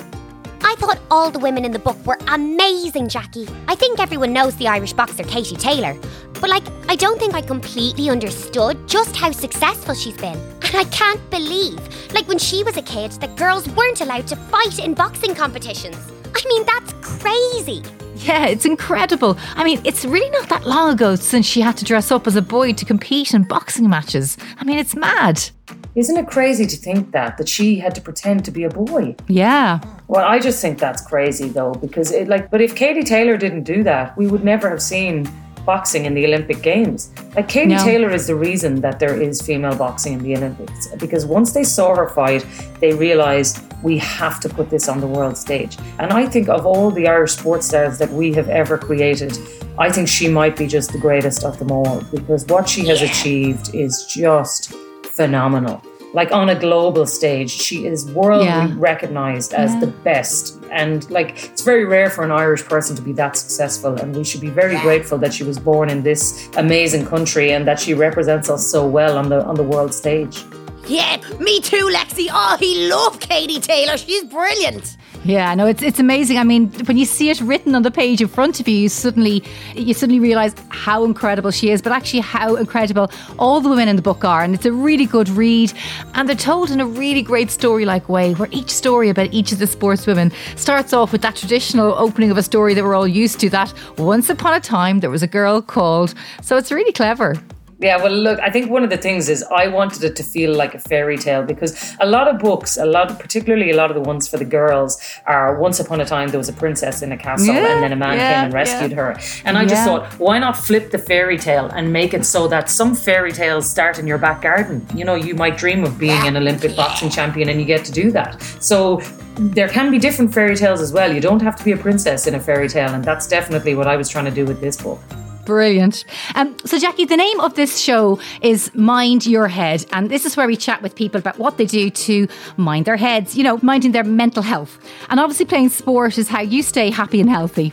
Thought 0.83 0.99
all 1.13 1.31
the 1.31 1.39
women 1.39 1.65
in 1.65 1.71
the 1.71 1.79
book 1.79 1.97
were 2.05 2.19
amazing, 2.27 3.07
Jacqui. 3.07 3.49
I 3.69 3.77
think 3.77 4.01
everyone 4.01 4.33
knows 4.33 4.57
the 4.57 4.67
Irish 4.67 4.93
boxer 4.93 5.23
Katie 5.23 5.55
Taylor. 5.55 5.97
But, 6.41 6.51
like, 6.51 6.65
I 6.89 6.97
don't 6.97 7.21
think 7.21 7.35
I 7.35 7.41
completely 7.41 8.11
understood 8.11 8.89
just 8.89 9.15
how 9.15 9.31
successful 9.31 9.95
she's 9.95 10.17
been. 10.17 10.37
And 10.61 10.75
I 10.75 10.83
can't 10.91 11.21
believe, 11.31 11.79
like, 12.13 12.27
when 12.27 12.39
she 12.39 12.65
was 12.65 12.77
a 12.77 12.83
kid, 12.83 13.13
that 13.21 13.37
girls 13.37 13.69
weren't 13.69 14.01
allowed 14.01 14.27
to 14.27 14.35
fight 14.35 14.81
in 14.81 14.95
boxing 14.95 15.37
competitions. 15.37 15.97
I 16.35 16.43
mean, 16.49 16.65
that's 16.67 16.93
crazy. 16.95 17.85
Yeah, 18.17 18.47
it's 18.47 18.67
incredible. 18.67 19.39
I 19.55 19.63
mean, 19.63 19.81
it's 19.85 20.05
really 20.05 20.31
not 20.31 20.49
that 20.49 20.67
long 20.67 20.91
ago 20.95 21.15
since 21.15 21.47
she 21.47 21.61
had 21.61 21.77
to 21.77 21.85
dress 21.85 22.11
up 22.11 22.27
as 22.27 22.35
a 22.35 22.43
boy 22.43 22.73
to 22.73 22.85
compete 22.85 23.35
in 23.35 23.45
boxing 23.45 23.89
matches. 23.89 24.37
I 24.59 24.65
mean, 24.65 24.81
it's 24.81 24.97
mad. 24.97 25.49
Isn't 25.95 26.17
it 26.17 26.27
crazy 26.27 26.67
to 26.67 26.77
think 26.77 27.13
that 27.13 27.37
that 27.37 27.49
she 27.49 27.77
had 27.77 27.95
to 27.95 28.01
pretend 28.01 28.45
to 28.47 28.51
be 28.51 28.65
a 28.65 28.71
boy? 28.71 29.15
Yeah. 29.29 29.81
Well, 30.09 30.27
I 30.27 30.39
just 30.39 30.61
think 30.63 30.79
that's 30.79 31.03
crazy 31.07 31.49
though, 31.49 31.75
because 31.75 32.13
it 32.13 32.29
like. 32.29 32.51
But 32.51 32.61
if 32.61 32.75
Katie 32.75 33.03
Taylor 33.03 33.37
didn't 33.37 33.65
do 33.65 33.83
that, 33.85 34.17
we 34.17 34.27
would 34.27 34.45
never 34.45 34.71
have 34.71 34.83
seen 34.83 35.29
boxing 35.67 36.07
in 36.07 36.15
the 36.15 36.25
Olympic 36.25 36.63
Games. 36.63 37.11
Like 37.37 37.49
Katie 37.49 37.75
No. 37.75 37.85
Taylor 37.85 38.11
is 38.11 38.27
the 38.27 38.35
reason 38.35 38.81
that 38.81 38.99
there 38.99 39.21
is 39.21 39.41
female 39.41 39.77
boxing 39.77 40.15
in 40.15 40.23
the 40.23 40.37
Olympics 40.37 40.89
because 40.99 41.25
once 41.25 41.53
they 41.53 41.65
saw 41.65 41.95
her 41.95 42.09
fight, 42.09 42.45
they 42.81 42.93
realized 42.95 43.63
we 43.83 43.99
have 43.99 44.41
to 44.41 44.49
put 44.49 44.71
this 44.71 44.89
on 44.89 45.01
the 45.01 45.07
world 45.07 45.37
stage. 45.37 45.77
And 45.99 46.13
I 46.13 46.27
think 46.27 46.49
of 46.49 46.67
all 46.67 46.91
the 46.91 47.07
Irish 47.09 47.33
sports 47.33 47.67
stars 47.69 47.99
that 47.99 48.11
we 48.11 48.33
have 48.33 48.49
ever 48.49 48.79
created, 48.79 49.39
I 49.79 49.91
think 49.91 50.09
she 50.09 50.29
might 50.29 50.57
be 50.57 50.67
just 50.67 50.93
the 50.93 50.99
greatest 50.99 51.45
of 51.45 51.59
them 51.59 51.71
all 51.71 52.03
because 52.11 52.45
what 52.47 52.69
she 52.69 52.87
has 52.89 53.03
achieved 53.03 53.75
is 53.75 54.05
just 54.07 54.73
phenomenal. 55.05 55.83
Like 56.15 56.31
on 56.33 56.51
a 56.51 56.55
global 56.55 57.07
stage, 57.07 57.51
she 57.51 57.87
is 57.87 58.11
worldly 58.11 58.47
Yeah. 58.47 58.71
recognized 58.77 59.55
as 59.55 59.79
the 59.81 59.87
best. 59.87 60.59
And 60.71 61.09
like 61.11 61.45
it's 61.51 61.63
very 61.63 61.85
rare 61.85 62.11
for 62.11 62.23
an 62.25 62.31
Irish 62.31 62.65
person 62.65 62.95
to 62.97 63.03
be 63.03 63.13
that 63.15 63.37
successful. 63.37 63.95
And 63.97 64.15
we 64.15 64.25
should 64.25 64.41
be 64.41 64.51
very 64.51 64.79
grateful 64.81 65.17
that 65.19 65.33
she 65.33 65.45
was 65.45 65.59
born 65.59 65.89
in 65.89 66.03
this 66.03 66.49
amazing 66.57 67.07
country 67.07 67.53
and 67.53 67.67
that 67.67 67.81
she 67.81 67.95
represents 67.95 68.51
us 68.51 68.67
so 68.67 68.87
well 68.87 69.17
on 69.17 69.29
the 69.29 69.43
on 69.45 69.55
the 69.55 69.63
world 69.63 69.93
stage. 69.95 70.45
Yeah, 70.87 71.17
me 71.39 71.61
too, 71.61 71.91
Lexi. 71.93 72.29
Oh, 72.31 72.57
he 72.59 72.89
loved 72.89 73.21
Katie 73.21 73.61
Taylor. 73.61 73.97
She's 73.97 74.25
brilliant. 74.25 74.97
Yeah, 75.25 75.55
no, 75.55 75.67
it's 75.67 75.83
it's 75.83 76.01
amazing. 76.01 76.37
I 76.39 76.43
mean, 76.43 76.69
when 76.87 76.97
you 76.97 77.05
see 77.05 77.31
it 77.31 77.41
written 77.41 77.77
on 77.77 77.83
the 77.83 77.93
page 77.93 78.21
in 78.21 78.27
front 78.27 78.59
of 78.59 78.67
you, 78.67 78.77
you 78.77 78.89
suddenly 78.89 79.45
you 79.77 79.95
suddenly 79.95 80.19
realise 80.19 80.53
how 80.71 81.05
incredible 81.05 81.53
she 81.53 81.71
is, 81.71 81.81
but 81.81 81.93
actually 81.93 82.21
how 82.21 82.57
incredible 82.57 83.09
all 83.39 83.61
the 83.61 83.69
women 83.69 83.89
in 83.89 83.95
the 83.95 84.03
book 84.03 84.25
are. 84.25 84.43
And 84.43 84.53
it's 84.53 84.67
a 84.67 84.73
really 84.73 85.07
good 85.07 85.29
read. 85.29 85.73
And 86.15 86.29
they're 86.29 86.35
told 86.35 86.73
in 86.73 86.81
a 86.81 86.87
really 86.87 87.23
great 87.23 87.53
story-like 87.53 88.09
way, 88.09 88.35
where 88.35 88.49
each 88.51 88.71
story 88.71 89.09
about 89.09 89.33
each 89.33 89.53
of 89.53 89.61
the 89.61 89.67
sportswomen 89.67 90.33
starts 90.59 90.93
off 90.93 91.13
with 91.13 91.23
that 91.23 91.37
traditional 91.37 91.95
opening 91.95 92.33
of 92.33 92.37
a 92.37 92.43
story 92.43 92.75
that 92.75 92.83
we're 92.83 92.97
all 92.97 93.07
used 93.07 93.39
to, 93.41 93.51
that 93.51 93.73
once 93.99 94.29
upon 94.29 94.55
a 94.55 94.61
time 94.61 94.99
there 94.99 95.11
was 95.11 95.23
a 95.23 95.29
girl 95.29 95.63
called. 95.63 96.15
So 96.43 96.57
it's 96.57 96.73
really 96.73 96.93
clever. 96.93 97.37
Yeah, 97.83 98.01
well, 98.01 98.13
look, 98.13 98.39
I 98.39 98.49
think 98.49 98.71
one 98.71 98.85
of 98.85 98.91
the 98.91 98.97
things 98.97 99.29
is 99.29 99.43
I 99.43 99.67
wanted 99.67 100.05
it 100.05 100.15
to 100.17 100.23
feel 100.23 100.55
like 100.55 100.75
a 100.75 100.79
fairy 100.79 101.19
tale 101.19 101.43
because 101.43 101.97
a 101.99 102.07
lot 102.07 102.29
of 102.29 102.39
books, 102.39 102.77
a 102.77 102.87
lot, 102.87 103.19
particularly 103.19 103.71
a 103.71 103.77
lot 103.77 103.91
of 103.91 103.97
the 103.97 104.09
ones 104.09 104.29
for 104.29 104.37
the 104.37 104.45
girls, 104.45 105.01
are 105.27 105.59
once 105.59 105.81
upon 105.81 106.01
a 106.01 106.05
time 106.05 106.29
there 106.29 106.39
was 106.39 106.49
a 106.49 106.53
princess 106.53 107.03
in 107.03 107.11
a 107.11 107.19
castle 107.19 107.53
Yeah, 107.53 107.75
and 107.75 107.83
then 107.83 107.93
a 107.93 107.97
man 107.97 108.17
yeah, 108.17 108.35
came 108.35 108.45
and 108.45 108.55
rescued 108.55 108.93
yeah. 108.93 108.97
her. 108.97 109.19
And 109.45 109.59
I 109.59 109.65
just 109.65 109.85
thought, 109.85 110.07
why 110.21 110.39
not 110.39 110.57
flip 110.57 110.93
the 110.93 110.99
fairy 110.99 111.37
tale 111.37 111.67
and 111.75 111.93
make 111.93 112.15
it 112.15 112.25
so 112.25 112.47
that 112.49 112.71
some 112.71 112.95
fairy 112.95 113.33
tales 113.33 113.69
start 113.69 113.99
in 113.99 114.07
your 114.07 114.19
back 114.19 114.43
garden? 114.43 114.87
You 114.95 115.05
know, 115.05 115.17
you 115.17 115.35
might 115.35 115.59
dream 115.59 115.83
of 115.83 115.99
being 115.99 116.25
an 116.27 116.37
Olympic 116.37 116.77
boxing 116.77 117.11
champion 117.11 117.49
and 117.49 117.59
you 117.59 117.67
get 117.67 117.85
to 117.87 117.93
do 117.93 118.13
that. 118.13 118.41
So 118.61 119.01
there 119.35 119.69
can 119.69 119.91
be 119.91 119.99
different 119.99 120.33
fairy 120.33 120.55
tales 120.55 120.81
as 120.81 120.93
well. 120.93 121.13
You 121.13 121.21
don't 121.21 121.43
have 121.43 121.57
to 121.57 121.65
be 121.65 121.73
a 121.73 121.77
princess 121.77 122.29
in 122.29 122.37
a 122.37 122.41
fairy 122.41 122.69
tale, 122.69 122.91
and 122.95 123.05
that's 123.05 123.27
definitely 123.27 123.75
what 123.75 123.89
I 123.89 123.97
was 123.97 124.09
trying 124.09 124.27
to 124.27 124.31
do 124.31 124.45
with 124.45 124.61
this 124.61 124.77
book. 124.77 125.01
Brilliant. 125.45 126.05
Um, 126.35 126.57
so, 126.65 126.79
Jacqui, 126.79 127.09
the 127.09 127.17
name 127.17 127.41
of 127.41 127.55
this 127.55 127.79
show 127.81 128.21
is 128.43 128.73
Mind 128.75 129.27
Your 129.27 129.49
Head. 129.49 129.85
And 129.93 130.09
this 130.09 130.25
is 130.25 130.37
where 130.37 130.47
we 130.47 130.57
chat 130.57 130.83
with 130.83 130.95
people 130.95 131.19
about 131.19 131.39
what 131.39 131.57
they 131.57 131.67
do 131.67 131.91
to 131.91 132.29
mind 132.57 132.87
their 132.87 132.97
heads, 132.97 133.37
you 133.37 133.43
know, 133.43 133.59
minding 133.63 133.93
their 133.93 134.05
mental 134.05 134.43
health. 134.43 134.79
And 135.11 135.19
obviously, 135.19 135.47
playing 135.47 135.71
sport 135.71 136.17
is 136.17 136.29
how 136.29 136.41
you 136.41 136.63
stay 136.63 136.91
happy 136.91 137.21
and 137.21 137.29
healthy. 137.29 137.73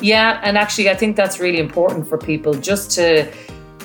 Yeah, 0.00 0.40
and 0.42 0.56
actually, 0.56 0.88
I 0.88 0.94
think 0.94 1.16
that's 1.16 1.38
really 1.38 1.58
important 1.58 2.08
for 2.08 2.16
people 2.16 2.54
just 2.54 2.90
to 2.92 3.30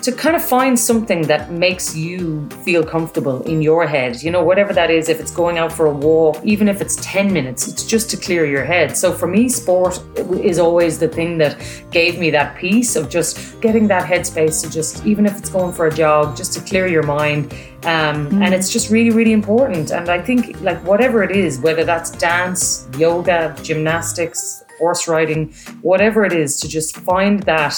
to 0.01 0.11
kind 0.11 0.35
of 0.35 0.45
find 0.45 0.79
something 0.79 1.23
that 1.23 1.51
makes 1.51 1.95
you 1.95 2.47
feel 2.63 2.83
comfortable 2.83 3.41
in 3.43 3.61
your 3.61 3.87
head. 3.87 4.21
You 4.21 4.31
know, 4.31 4.43
whatever 4.43 4.73
that 4.73 4.91
is. 4.91 5.09
If 5.09 5.19
it's 5.19 5.31
going 5.31 5.57
out 5.57 5.71
for 5.71 5.87
a 5.87 5.93
walk, 5.93 6.39
even 6.43 6.67
if 6.67 6.81
it's 6.81 6.95
ten 6.97 7.33
minutes, 7.33 7.67
it's 7.67 7.83
just 7.83 8.09
to 8.11 8.17
clear 8.17 8.45
your 8.45 8.63
head. 8.63 8.95
So 8.95 9.11
for 9.11 9.27
me, 9.27 9.49
sport 9.49 9.99
is 10.41 10.59
always 10.59 10.99
the 10.99 11.07
thing 11.07 11.37
that 11.39 11.57
gave 11.91 12.19
me 12.19 12.29
that 12.31 12.57
peace 12.57 12.95
of 12.95 13.09
just 13.09 13.59
getting 13.61 13.87
that 13.87 14.03
headspace 14.07 14.63
to 14.63 14.69
just, 14.69 15.05
even 15.05 15.25
if 15.25 15.37
it's 15.37 15.49
going 15.49 15.73
for 15.73 15.87
a 15.87 15.93
jog, 15.93 16.35
just 16.35 16.53
to 16.53 16.61
clear 16.61 16.87
your 16.87 17.03
mind. 17.03 17.53
Um, 17.83 18.41
And 18.41 18.53
it's 18.53 18.71
just 18.71 18.89
really, 18.89 19.11
really 19.11 19.31
important. 19.31 19.91
And 19.91 20.09
I 20.09 20.19
think, 20.19 20.59
like, 20.61 20.83
whatever 20.85 21.23
it 21.23 21.31
is, 21.31 21.59
whether 21.59 21.83
that's 21.83 22.11
dance, 22.11 22.87
yoga, 22.97 23.55
gymnastics, 23.61 24.63
horse 24.77 25.07
riding, 25.07 25.53
whatever 25.81 26.25
it 26.25 26.33
is, 26.33 26.59
to 26.61 26.67
just 26.67 26.97
find 26.97 27.43
that 27.43 27.75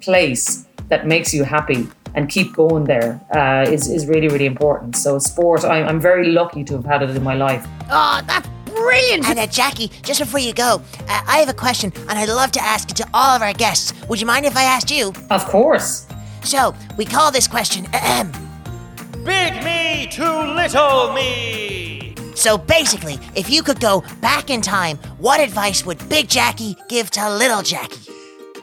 place 0.00 0.65
that 0.88 1.06
makes 1.06 1.32
you 1.34 1.44
happy 1.44 1.88
and 2.14 2.28
keep 2.28 2.54
going 2.54 2.84
there 2.84 3.20
uh, 3.34 3.70
is 3.70 3.88
is 3.88 4.06
really, 4.06 4.28
really 4.28 4.46
important. 4.46 4.96
So, 4.96 5.18
sport, 5.18 5.64
I, 5.64 5.82
I'm 5.82 6.00
very 6.00 6.28
lucky 6.30 6.64
to 6.64 6.74
have 6.74 6.84
had 6.84 7.02
it 7.02 7.10
in 7.10 7.22
my 7.22 7.34
life. 7.34 7.66
Oh, 7.90 8.22
that's 8.26 8.48
brilliant. 8.64 9.28
And 9.28 9.38
uh, 9.38 9.46
Jacqui, 9.46 9.90
just 10.02 10.20
before 10.20 10.40
you 10.40 10.54
go, 10.54 10.82
uh, 11.08 11.22
I 11.26 11.38
have 11.38 11.48
a 11.48 11.54
question, 11.54 11.92
and 12.08 12.18
I'd 12.18 12.28
love 12.28 12.52
to 12.52 12.62
ask 12.62 12.90
it 12.90 12.96
to 12.96 13.08
all 13.12 13.36
of 13.36 13.42
our 13.42 13.52
guests. 13.52 13.92
Would 14.08 14.20
you 14.20 14.26
mind 14.26 14.46
if 14.46 14.56
I 14.56 14.64
asked 14.64 14.90
you? 14.90 15.12
Of 15.30 15.44
course. 15.46 16.06
So, 16.42 16.74
we 16.96 17.04
call 17.04 17.30
this 17.30 17.46
question 17.46 17.86
ahem. 17.92 18.32
Big 19.24 19.62
me 19.64 20.06
to 20.12 20.54
little 20.54 21.12
me. 21.12 22.14
So 22.36 22.58
basically, 22.58 23.18
if 23.34 23.50
you 23.50 23.62
could 23.62 23.80
go 23.80 24.04
back 24.20 24.50
in 24.50 24.60
time, 24.60 24.98
what 25.18 25.40
advice 25.40 25.86
would 25.86 25.98
Big 26.08 26.28
Jacqui 26.28 26.76
give 26.86 27.10
to 27.12 27.30
Little 27.30 27.62
Jacqui? 27.62 28.15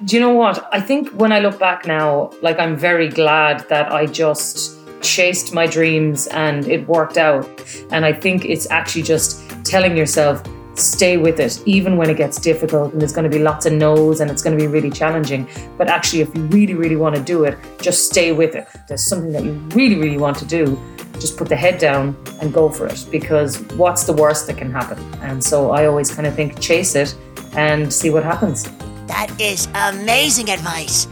Do 0.05 0.17
you 0.17 0.19
know 0.19 0.33
what? 0.33 0.67
I 0.73 0.81
think 0.81 1.09
when 1.11 1.31
I 1.31 1.39
look 1.39 1.57
back 1.59 1.85
now, 1.85 2.31
like 2.41 2.59
I'm 2.59 2.75
very 2.75 3.07
glad 3.07 3.67
that 3.69 3.91
I 3.91 4.05
just 4.05 4.77
chased 5.01 5.53
my 5.53 5.65
dreams 5.65 6.27
and 6.27 6.67
it 6.67 6.87
worked 6.87 7.17
out. 7.17 7.47
And 7.91 8.03
I 8.03 8.11
think 8.11 8.43
it's 8.43 8.69
actually 8.69 9.03
just 9.03 9.49
telling 9.63 9.95
yourself, 9.95 10.43
stay 10.75 11.17
with 11.17 11.39
it, 11.39 11.61
even 11.67 11.97
when 11.97 12.09
it 12.09 12.17
gets 12.17 12.39
difficult 12.39 12.91
and 12.91 12.99
there's 12.99 13.13
going 13.13 13.29
to 13.29 13.37
be 13.37 13.41
lots 13.41 13.65
of 13.65 13.73
no's 13.73 14.19
and 14.19 14.31
it's 14.31 14.41
going 14.41 14.57
to 14.57 14.61
be 14.61 14.67
really 14.67 14.89
challenging. 14.89 15.47
But 15.77 15.87
actually, 15.87 16.21
if 16.21 16.35
you 16.35 16.41
really, 16.47 16.73
really 16.73 16.95
want 16.95 17.15
to 17.15 17.21
do 17.21 17.43
it, 17.45 17.57
just 17.79 18.09
stay 18.09 18.31
with 18.31 18.55
it. 18.55 18.67
If 18.73 18.87
there's 18.87 19.03
something 19.03 19.31
that 19.31 19.43
you 19.43 19.53
really, 19.75 19.95
really 19.95 20.17
want 20.17 20.37
to 20.37 20.45
do, 20.45 20.77
just 21.13 21.37
put 21.37 21.47
the 21.47 21.55
head 21.55 21.79
down 21.79 22.17
and 22.41 22.51
go 22.51 22.69
for 22.69 22.87
it 22.87 23.05
because 23.11 23.61
what's 23.73 24.03
the 24.03 24.13
worst 24.13 24.47
that 24.47 24.57
can 24.57 24.71
happen? 24.71 24.97
And 25.21 25.41
so 25.41 25.71
I 25.71 25.85
always 25.85 26.13
kind 26.13 26.27
of 26.27 26.35
think 26.35 26.59
chase 26.59 26.95
it 26.95 27.15
and 27.55 27.93
see 27.93 28.09
what 28.09 28.23
happens. 28.23 28.67
That 29.07 29.29
is 29.39 29.67
amazing 29.75 30.49
advice. 30.49 31.07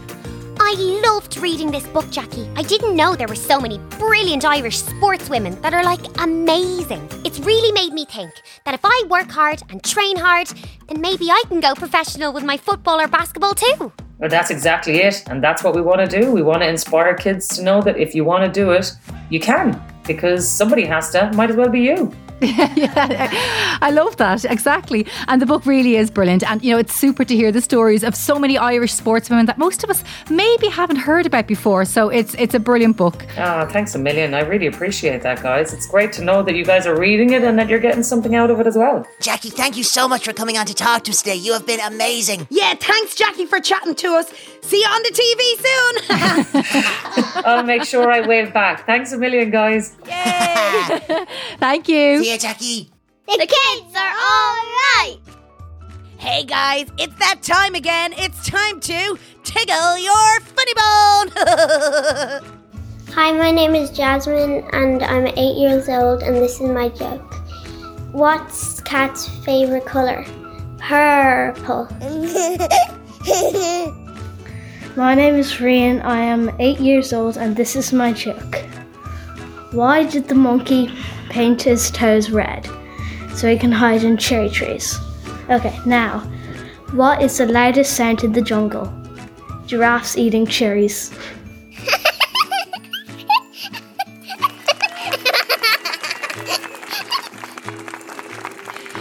I 0.58 0.74
loved 1.04 1.36
reading 1.38 1.70
this 1.70 1.86
book, 1.88 2.06
Jacqui. 2.06 2.50
I 2.56 2.62
didn't 2.62 2.96
know 2.96 3.14
there 3.14 3.28
were 3.28 3.34
so 3.34 3.60
many 3.60 3.78
brilliant 3.98 4.44
Irish 4.44 4.82
sportswomen 4.82 5.60
that 5.60 5.74
are 5.74 5.84
like 5.84 6.00
amazing. 6.22 7.06
It's 7.24 7.38
really 7.40 7.72
made 7.72 7.92
me 7.92 8.06
think 8.06 8.32
that 8.64 8.74
if 8.74 8.80
I 8.84 9.04
work 9.10 9.30
hard 9.30 9.62
and 9.68 9.82
train 9.84 10.16
hard, 10.16 10.48
then 10.88 11.00
maybe 11.00 11.30
I 11.30 11.42
can 11.48 11.60
go 11.60 11.74
professional 11.74 12.32
with 12.32 12.44
my 12.44 12.56
football 12.56 13.00
or 13.00 13.08
basketball 13.08 13.54
too. 13.54 13.92
Well, 14.18 14.30
that's 14.30 14.50
exactly 14.50 14.98
it. 14.98 15.24
And 15.28 15.42
that's 15.42 15.62
what 15.62 15.74
we 15.74 15.82
want 15.82 16.08
to 16.08 16.20
do. 16.20 16.30
We 16.30 16.42
want 16.42 16.62
to 16.62 16.68
inspire 16.68 17.14
kids 17.14 17.48
to 17.56 17.62
know 17.62 17.82
that 17.82 17.98
if 17.98 18.14
you 18.14 18.24
want 18.24 18.44
to 18.44 18.50
do 18.50 18.70
it, 18.70 18.92
you 19.28 19.40
can, 19.40 19.82
because 20.06 20.48
somebody 20.48 20.86
has 20.86 21.10
to. 21.10 21.30
Might 21.34 21.50
as 21.50 21.56
well 21.56 21.68
be 21.68 21.80
you. 21.80 22.12
yeah, 22.76 23.78
I 23.80 23.90
love 23.90 24.16
that. 24.16 24.44
Exactly. 24.44 25.06
And 25.28 25.40
the 25.40 25.46
book 25.46 25.64
really 25.66 25.96
is 25.96 26.10
brilliant. 26.10 26.42
And, 26.42 26.62
you 26.62 26.72
know, 26.72 26.78
it's 26.78 26.94
super 26.94 27.24
to 27.24 27.34
hear 27.34 27.52
the 27.52 27.60
stories 27.60 28.02
of 28.02 28.14
so 28.16 28.38
many 28.38 28.58
Irish 28.58 28.94
sportswomen 28.94 29.46
that 29.46 29.58
most 29.58 29.84
of 29.84 29.90
us 29.90 30.02
maybe 30.28 30.68
haven't 30.68 30.96
heard 30.96 31.26
about 31.26 31.46
before. 31.46 31.84
So 31.84 32.08
it's 32.08 32.34
it's 32.34 32.54
a 32.54 32.60
brilliant 32.60 32.96
book. 32.96 33.24
Ah, 33.38 33.66
thanks 33.70 33.94
a 33.94 33.98
million. 33.98 34.34
I 34.34 34.40
really 34.40 34.66
appreciate 34.66 35.22
that, 35.22 35.42
guys. 35.42 35.72
It's 35.72 35.86
great 35.86 36.12
to 36.14 36.24
know 36.24 36.42
that 36.42 36.54
you 36.54 36.64
guys 36.64 36.86
are 36.86 36.98
reading 36.98 37.30
it 37.32 37.42
and 37.44 37.58
that 37.58 37.68
you're 37.68 37.78
getting 37.78 38.02
something 38.02 38.34
out 38.34 38.50
of 38.50 38.60
it 38.60 38.66
as 38.66 38.76
well. 38.76 39.06
Jacqui, 39.20 39.52
thank 39.52 39.76
you 39.76 39.84
so 39.84 40.08
much 40.08 40.24
for 40.24 40.32
coming 40.32 40.58
on 40.58 40.66
to 40.66 40.74
talk 40.74 41.04
to 41.04 41.10
us 41.10 41.22
today. 41.22 41.36
You 41.36 41.52
have 41.52 41.66
been 41.66 41.80
amazing. 41.80 42.46
Yeah, 42.50 42.74
thanks, 42.74 43.14
Jacqui, 43.14 43.46
for 43.46 43.60
chatting 43.60 43.94
to 43.94 44.08
us. 44.14 44.32
See 44.62 44.80
you 44.80 44.86
on 44.86 45.02
the 45.02 45.12
TV 45.20 45.40
soon. 45.66 47.44
I'll 47.44 47.64
make 47.64 47.84
sure 47.84 48.10
I 48.10 48.20
wave 48.26 48.52
back. 48.52 48.86
Thanks 48.86 49.12
a 49.12 49.18
million, 49.18 49.50
guys. 49.50 49.96
Yay. 50.06 51.24
Thank 51.58 51.88
you. 51.88 52.22
See 52.32 52.38
ya, 52.38 52.54
Jacqui. 52.54 52.88
The 53.26 53.46
kids 53.46 53.94
are 53.94 54.14
all 54.28 54.56
right. 54.88 55.18
hey, 56.16 56.44
guys, 56.44 56.86
it's 56.96 57.14
that 57.16 57.42
time 57.42 57.74
again. 57.74 58.14
It's 58.16 58.48
time 58.48 58.80
to 58.80 59.18
tickle 59.44 59.98
your 59.98 60.40
funny 60.40 60.72
bone. 60.72 61.28
Hi, 63.12 63.32
my 63.32 63.50
name 63.50 63.74
is 63.74 63.90
Jasmine 63.90 64.64
and 64.72 65.02
I'm 65.02 65.26
eight 65.26 65.58
years 65.58 65.90
old 65.90 66.22
and 66.22 66.36
this 66.36 66.58
is 66.58 66.70
my 66.70 66.88
joke. 66.88 67.34
What's 68.12 68.80
Cat's 68.80 69.28
favorite 69.44 69.84
color? 69.84 70.24
Purple. 70.78 71.86
My 74.96 75.14
name 75.14 75.34
is 75.34 75.52
Rian. 75.54 76.02
I 76.02 76.20
am 76.20 76.50
eight 76.58 76.80
years 76.80 77.12
old, 77.12 77.36
and 77.38 77.56
this 77.56 77.76
is 77.76 77.92
my 77.94 78.12
joke. 78.12 78.56
Why 79.70 80.04
did 80.04 80.28
the 80.28 80.34
monkey 80.34 80.90
paint 81.32 81.62
his 81.62 81.90
toes 81.90 82.30
red? 82.30 82.68
So 83.34 83.48
he 83.48 83.56
can 83.56 83.72
hide 83.72 84.04
in 84.04 84.18
cherry 84.18 84.50
trees. 84.50 84.98
Okay, 85.48 85.76
now, 85.86 86.20
what 86.92 87.22
is 87.22 87.38
the 87.38 87.46
loudest 87.46 87.96
sound 87.96 88.22
in 88.22 88.32
the 88.32 88.42
jungle? 88.42 88.92
Giraffes 89.66 90.18
eating 90.18 90.46
cherries. 90.46 91.10